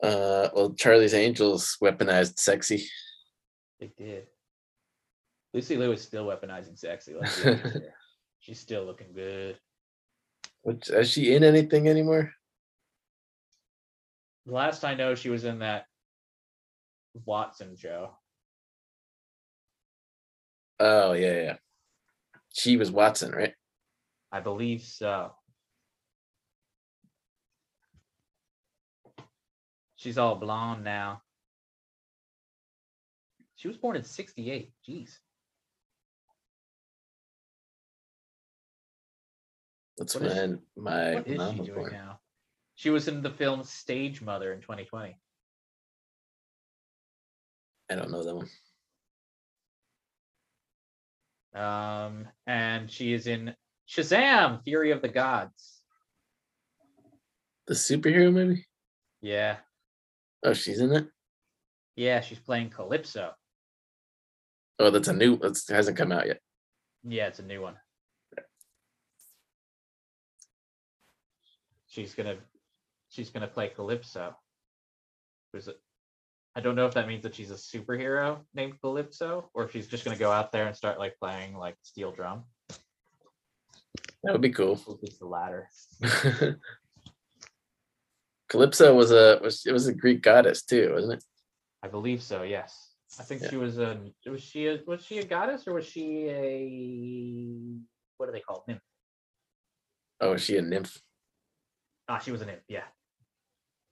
Uh 0.05 0.51
well 0.55 0.75
Charlie's 0.75 1.15
Angels 1.15 1.79
weaponized 1.83 2.39
sexy. 2.39 2.87
They 3.81 3.91
did. 3.97 4.27
Lucy 5.55 5.77
Liu 5.77 5.93
is 5.93 6.03
still 6.03 6.27
weaponizing 6.27 6.79
sexy. 6.79 7.15
Let's 7.19 7.43
be 7.43 7.51
honest 7.51 7.65
here. 7.73 7.95
She's 8.41 8.61
still 8.61 8.85
looking 8.85 9.13
good. 9.15 9.59
Which 10.63 10.91
is 10.91 11.11
she 11.11 11.35
in 11.35 11.43
anything 11.43 11.89
anymore? 11.89 12.33
The 14.45 14.53
last 14.53 14.85
I 14.85 14.95
know, 14.95 15.15
she 15.15 15.31
was 15.31 15.45
in 15.45 15.61
that 15.61 15.87
Watson 17.25 17.75
show. 17.77 18.11
Oh 20.81 21.13
yeah, 21.13 21.41
yeah. 21.43 21.57
She 22.53 22.77
was 22.77 22.91
Watson, 22.91 23.33
right? 23.33 23.55
I 24.31 24.41
believe 24.41 24.83
so. 24.83 25.33
She's 30.05 30.19
all 30.19 30.35
blonde 30.35 30.85
now. 30.85 31.23
She 33.57 33.69
was 33.69 33.79
born 33.79 33.97
in 33.97 34.05
68. 34.05 34.71
Jeez. 34.87 35.17
That's 39.97 40.15
What 40.15 40.25
when 40.25 40.61
my 40.77 41.15
What 41.15 41.27
is 41.27 41.39
mom 41.39 41.55
she 41.55 41.61
was 41.61 41.69
doing 41.69 41.79
born. 41.79 41.93
now? 41.93 42.21
She 42.75 42.91
was 42.91 43.09
in 43.09 43.23
the 43.23 43.31
film 43.31 43.65
Stage 43.65 44.21
Mother 44.21 44.53
in 44.53 44.61
2020. 44.61 45.19
I 47.91 47.95
don't 47.95 48.11
know 48.11 48.25
that 48.25 48.35
one. 48.35 48.51
Um, 51.55 52.29
and 52.47 52.91
she 52.91 53.15
is 53.15 53.27
in 53.27 53.55
Shazam! 53.89 54.63
Fury 54.65 54.91
of 54.91 55.01
the 55.01 55.09
Gods. 55.09 55.81
The 57.69 57.73
superhero 57.75 58.31
movie? 58.31 58.67
Yeah. 59.23 59.57
Oh, 60.45 60.53
she's 60.53 60.81
in 60.81 60.93
it? 60.93 61.09
Yeah, 61.97 62.21
she's 62.21 62.39
playing 62.39 62.69
Calypso. 62.69 63.33
Oh, 64.79 64.91
that's 64.91 65.09
a 65.09 65.13
new 65.13 65.39
that 65.39 65.59
hasn't 65.69 65.97
come 65.97 66.13
out 66.13 66.27
yet. 66.27 66.41
Yeah, 67.03 67.29
it's 67.29 67.39
a 67.39 67.45
new 67.45 67.63
one. 67.63 67.77
She's 71.87 72.15
gonna 72.15 72.37
she's 73.09 73.31
gonna 73.31 73.47
play 73.47 73.69
Calypso. 73.69 74.37
Who's 75.53 75.69
it? 75.69 75.81
I 76.57 76.61
don't 76.61 76.77
know 76.77 76.87
if 76.87 76.95
that 76.95 77.09
means 77.09 77.23
that 77.23 77.35
she's 77.35 77.51
a 77.51 77.55
superhero 77.55 78.41
named 78.53 78.81
Calypso, 78.81 79.49
or 79.55 79.65
if 79.65 79.73
she's 79.73 79.87
just 79.87 80.05
gonna 80.05 80.17
go 80.17 80.31
out 80.31 80.53
there 80.53 80.67
and 80.67 80.77
start 80.77 80.99
like 80.99 81.17
playing 81.19 81.57
like 81.57 81.77
steel 81.83 82.13
drum. 82.13 82.45
That 84.25 84.33
would 84.33 84.41
be 84.41 84.51
cool. 84.51 84.81
It's 85.03 85.19
the 85.19 85.27
latter. 85.27 85.69
Calypso 88.49 88.95
was 88.95 89.11
a 89.11 89.39
was 89.43 89.65
it 89.67 89.73
was 89.73 89.87
a 89.87 89.95
Greek 89.95 90.23
goddess 90.23 90.63
too, 90.63 90.93
wasn't 90.95 91.15
it? 91.15 91.25
I 91.83 91.89
believe 91.89 92.23
so. 92.23 92.43
Yes, 92.43 92.95
I 93.19 93.23
think 93.23 93.43
Yeah. 93.43 93.51
she 93.51 93.57
was 93.57 93.79
a 93.79 94.01
was 94.27 94.43
she 94.43 94.67
a 94.69 94.81
was 94.87 95.05
she 95.05 95.19
a 95.19 95.25
goddess 95.25 95.67
or 95.67 95.75
was 95.75 95.87
she 95.87 96.29
a 96.29 97.79
what 98.17 98.29
are 98.29 98.33
they 98.33 98.41
called? 98.41 98.63
Nymph. 98.69 98.81
Oh, 100.21 100.33
was 100.33 100.43
she 100.43 100.57
a 100.57 100.63
nymph? 100.63 100.97
Ah, 102.09 102.19
she 102.19 102.31
was 102.33 102.43
a 102.43 102.47
nymph. 102.47 102.63
Yeah. 102.69 102.85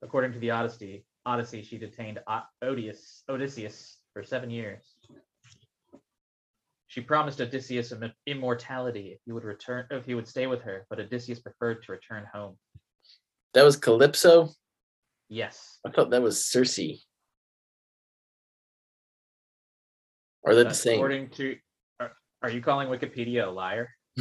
According 0.03 0.33
to 0.33 0.39
the 0.39 0.51
Odyssey, 0.51 1.05
Odyssey, 1.25 1.63
she 1.63 1.79
detained 1.79 2.21
O- 2.27 2.43
Odious, 2.63 3.23
Odysseus 3.29 3.99
for 4.13 4.23
seven 4.23 4.51
years. 4.51 4.97
She 6.89 7.01
promised 7.01 7.41
Odysseus 7.41 7.93
immortality 8.27 9.13
if 9.15 9.21
he 9.25 9.33
would 9.33 9.45
return, 9.45 9.87
if 9.91 10.05
he 10.05 10.15
would 10.15 10.29
stay 10.29 10.47
with 10.47 10.61
her, 10.63 10.87
but 10.91 11.01
Odysseus 11.01 11.41
preferred 11.41 11.83
to 11.85 11.93
return 11.93 12.27
home. 12.33 12.59
That 13.55 13.65
was 13.65 13.77
Calypso? 13.77 14.51
Yes, 15.29 15.79
I 15.87 15.91
thought 15.91 16.11
that 16.11 16.23
was 16.23 16.45
Circe. 16.45 16.79
Are 20.45 20.55
they're 20.55 20.65
the 20.65 20.75
same. 20.75 20.97
according 20.97 21.31
to. 21.31 21.57
Are, 22.01 22.13
are 22.43 22.51
you 22.51 22.61
calling 22.61 22.89
Wikipedia 22.89 23.47
a 23.47 23.51
liar? 23.51 23.91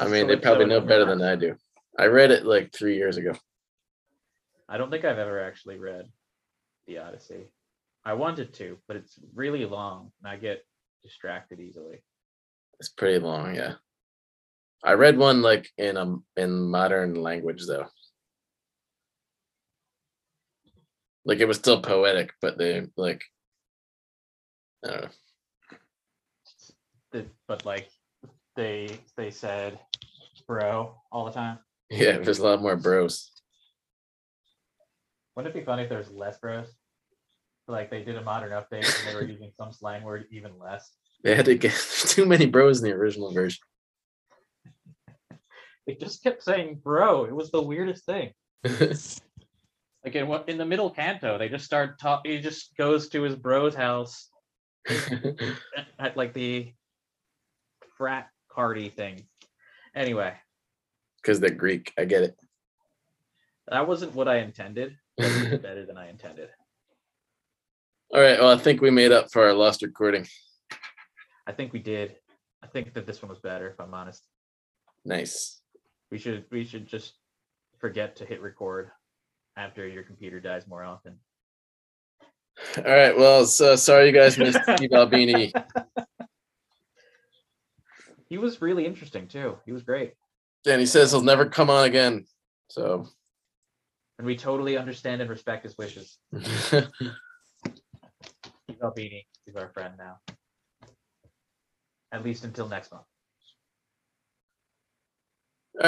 I 0.00 0.08
mean, 0.08 0.26
they 0.26 0.36
probably 0.36 0.66
know 0.66 0.80
better 0.80 1.04
than 1.04 1.22
I 1.22 1.36
do. 1.36 1.54
I 1.98 2.06
read 2.06 2.30
it 2.30 2.44
like 2.44 2.72
three 2.72 2.96
years 2.96 3.16
ago. 3.16 3.32
I 4.68 4.78
don't 4.78 4.90
think 4.90 5.04
I've 5.04 5.18
ever 5.18 5.42
actually 5.42 5.78
read 5.78 6.06
the 6.86 6.98
Odyssey. 6.98 7.50
I 8.04 8.14
wanted 8.14 8.54
to, 8.54 8.78
but 8.88 8.96
it's 8.96 9.18
really 9.34 9.64
long, 9.64 10.10
and 10.22 10.32
I 10.32 10.36
get 10.36 10.64
distracted 11.02 11.60
easily. 11.60 12.02
It's 12.80 12.88
pretty 12.88 13.18
long, 13.18 13.54
yeah. 13.54 13.74
I 14.84 14.94
read 14.94 15.16
one 15.16 15.42
like 15.42 15.68
in 15.78 15.96
a 15.96 16.16
in 16.36 16.70
modern 16.70 17.14
language 17.14 17.66
though. 17.66 17.86
Like 21.24 21.38
it 21.38 21.46
was 21.46 21.58
still 21.58 21.80
poetic, 21.80 22.32
but 22.40 22.58
they 22.58 22.86
like 22.96 23.22
I 24.84 24.88
don't 24.88 25.02
know. 27.12 27.24
but 27.46 27.64
like 27.64 27.88
they 28.56 28.98
they 29.16 29.30
said 29.30 29.78
bro 30.48 30.94
all 31.12 31.24
the 31.24 31.30
time. 31.30 31.58
Yeah, 31.90 32.18
there's 32.18 32.40
a 32.40 32.44
lot 32.44 32.62
more 32.62 32.76
bros. 32.76 33.30
Wouldn't 35.36 35.54
it 35.54 35.58
be 35.58 35.64
funny 35.64 35.84
if 35.84 35.88
there 35.88 35.98
was 35.98 36.10
less 36.10 36.38
bros? 36.38 36.66
Like 37.68 37.90
they 37.90 38.02
did 38.02 38.16
a 38.16 38.22
modern 38.22 38.50
update 38.50 38.84
and 38.84 39.08
they 39.08 39.14
were 39.14 39.24
using 39.30 39.52
some 39.56 39.72
slang 39.72 40.02
word 40.02 40.26
even 40.32 40.58
less. 40.58 40.90
They 41.22 41.36
had 41.36 41.44
to 41.44 41.54
get 41.54 41.72
too 42.06 42.26
many 42.26 42.46
bros 42.46 42.82
in 42.82 42.90
the 42.90 42.96
original 42.96 43.32
version. 43.32 43.60
They 45.86 45.94
just 45.94 46.22
kept 46.22 46.42
saying 46.42 46.80
bro. 46.82 47.24
It 47.24 47.34
was 47.34 47.50
the 47.50 47.62
weirdest 47.62 48.04
thing. 48.06 48.32
Like 50.04 50.16
in 50.16 50.26
what 50.26 50.48
in 50.48 50.58
the 50.58 50.66
middle 50.66 50.90
canto, 50.90 51.38
they 51.38 51.48
just 51.48 51.64
start 51.64 52.00
talk. 52.00 52.26
He 52.26 52.40
just 52.40 52.76
goes 52.76 53.08
to 53.10 53.22
his 53.22 53.36
bro's 53.36 53.72
house 53.72 54.30
at, 54.88 55.12
at 56.00 56.16
like 56.16 56.32
the 56.32 56.72
frat 57.96 58.26
party 58.52 58.88
thing. 58.88 59.22
Anyway, 59.94 60.34
Because 61.18 61.38
they're 61.38 61.50
Greek. 61.54 61.92
I 61.96 62.04
get 62.04 62.24
it. 62.24 62.36
that 63.68 63.86
wasn't 63.86 64.12
what 64.12 64.26
I 64.26 64.38
intended. 64.38 64.96
but 65.16 65.26
it 65.26 65.44
was 65.44 65.52
it. 65.52 65.62
better 65.62 65.86
than 65.86 65.96
I 65.96 66.10
intended. 66.10 66.48
All 68.12 68.20
right. 68.20 68.40
Well, 68.40 68.50
I 68.50 68.58
think 68.58 68.80
we 68.80 68.90
made 68.90 69.12
up 69.12 69.30
for 69.30 69.44
our 69.44 69.54
lost 69.54 69.82
recording. 69.82 70.26
I 71.46 71.52
think 71.52 71.72
we 71.72 71.78
did. 71.78 72.16
I 72.60 72.66
think 72.66 72.92
that 72.94 73.06
this 73.06 73.22
one 73.22 73.28
was 73.28 73.38
better, 73.38 73.68
if 73.68 73.78
I'm 73.80 73.94
honest. 73.94 74.26
Nice. 75.04 75.61
We 76.12 76.18
should 76.18 76.44
we 76.50 76.62
should 76.62 76.86
just 76.86 77.14
forget 77.78 78.16
to 78.16 78.26
hit 78.26 78.42
record 78.42 78.90
after 79.56 79.88
your 79.88 80.02
computer 80.02 80.40
dies 80.40 80.66
more 80.66 80.84
often. 80.84 81.16
All 82.76 82.84
right. 82.84 83.16
Well, 83.16 83.46
so 83.46 83.76
sorry 83.76 84.08
you 84.08 84.12
guys 84.12 84.36
missed 84.36 84.58
Steve 84.76 84.92
Albini. 84.94 85.54
He 88.28 88.36
was 88.36 88.60
really 88.60 88.84
interesting 88.84 89.26
too. 89.26 89.56
He 89.64 89.72
was 89.72 89.84
great. 89.84 90.12
And 90.66 90.80
he 90.80 90.86
says 90.86 91.12
he'll 91.12 91.22
never 91.22 91.46
come 91.46 91.70
on 91.70 91.84
again. 91.84 92.26
So 92.68 93.08
And 94.18 94.26
we 94.26 94.36
totally 94.36 94.76
understand 94.76 95.22
and 95.22 95.30
respect 95.30 95.64
his 95.64 95.78
wishes. 95.78 96.18
Steve 96.34 96.90
Albini 98.82 99.26
is 99.46 99.56
our 99.56 99.70
friend 99.70 99.94
now. 99.96 100.18
At 102.12 102.22
least 102.22 102.44
until 102.44 102.68
next 102.68 102.92
month. 102.92 103.06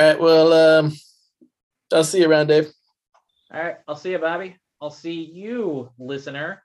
Right. 0.03 0.19
Well, 0.19 0.53
um, 0.53 0.93
I'll 1.93 2.05
see 2.05 2.21
you 2.21 2.31
around, 2.31 2.49
Dave. 2.49 2.73
All 3.53 3.63
right. 3.63 3.77
I'll 3.87 3.97
see 3.97 4.11
you, 4.11 4.19
Bobby. 4.19 4.57
I'll 4.81 4.91
see 4.91 5.23
you, 5.23 5.91
listener. 5.99 6.63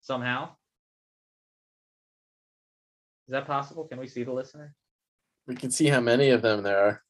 Somehow. 0.00 0.50
Is 3.28 3.32
that 3.32 3.46
possible? 3.46 3.84
Can 3.84 3.98
we 3.98 4.06
see 4.06 4.22
the 4.22 4.32
listener? 4.32 4.74
We 5.46 5.56
can 5.56 5.70
see 5.70 5.88
how 5.88 6.00
many 6.00 6.30
of 6.30 6.42
them 6.42 6.62
there 6.62 6.78
are. 6.78 7.02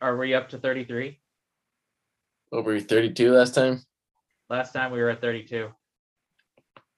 Are 0.00 0.16
we 0.16 0.34
up 0.34 0.48
to 0.50 0.58
33? 0.58 1.20
What 2.50 2.64
were 2.64 2.74
you 2.74 2.80
32 2.80 3.32
last 3.32 3.54
time? 3.54 3.82
Last 4.48 4.72
time 4.72 4.92
we 4.92 5.00
were 5.00 5.10
at 5.10 5.20
32. 5.20 5.68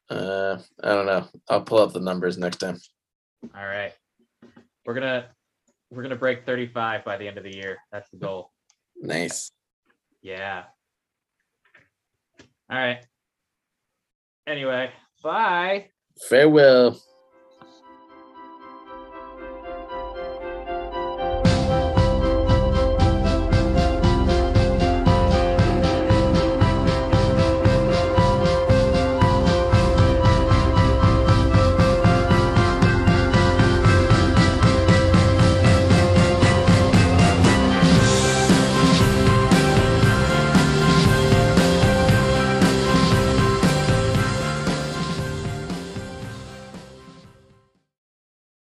Uh, 0.09 0.59
I 0.83 0.89
don't 0.89 1.07
know. 1.07 1.27
I'll 1.49 1.63
pull 1.63 1.79
up 1.79 1.93
the 1.93 2.01
numbers 2.01 2.39
next 2.39 2.59
time. 2.59 2.79
All 3.55 3.67
right. 3.67 3.93
We're 4.85 4.95
gonna 4.95 5.27
we're 5.91 6.03
gonna 6.03 6.17
break 6.17 6.47
35 6.47 7.05
by 7.05 7.17
the 7.17 7.27
end 7.27 7.39
of 7.39 7.45
the 7.45 7.55
year. 7.55 7.79
That's 7.93 8.09
the 8.11 8.17
goal. 8.19 8.51
Nice. 9.03 9.51
Yeah. 10.21 10.65
All 12.71 12.77
right. 12.77 13.03
Anyway, 14.47 14.91
bye. 15.23 15.87
Farewell. 16.29 17.01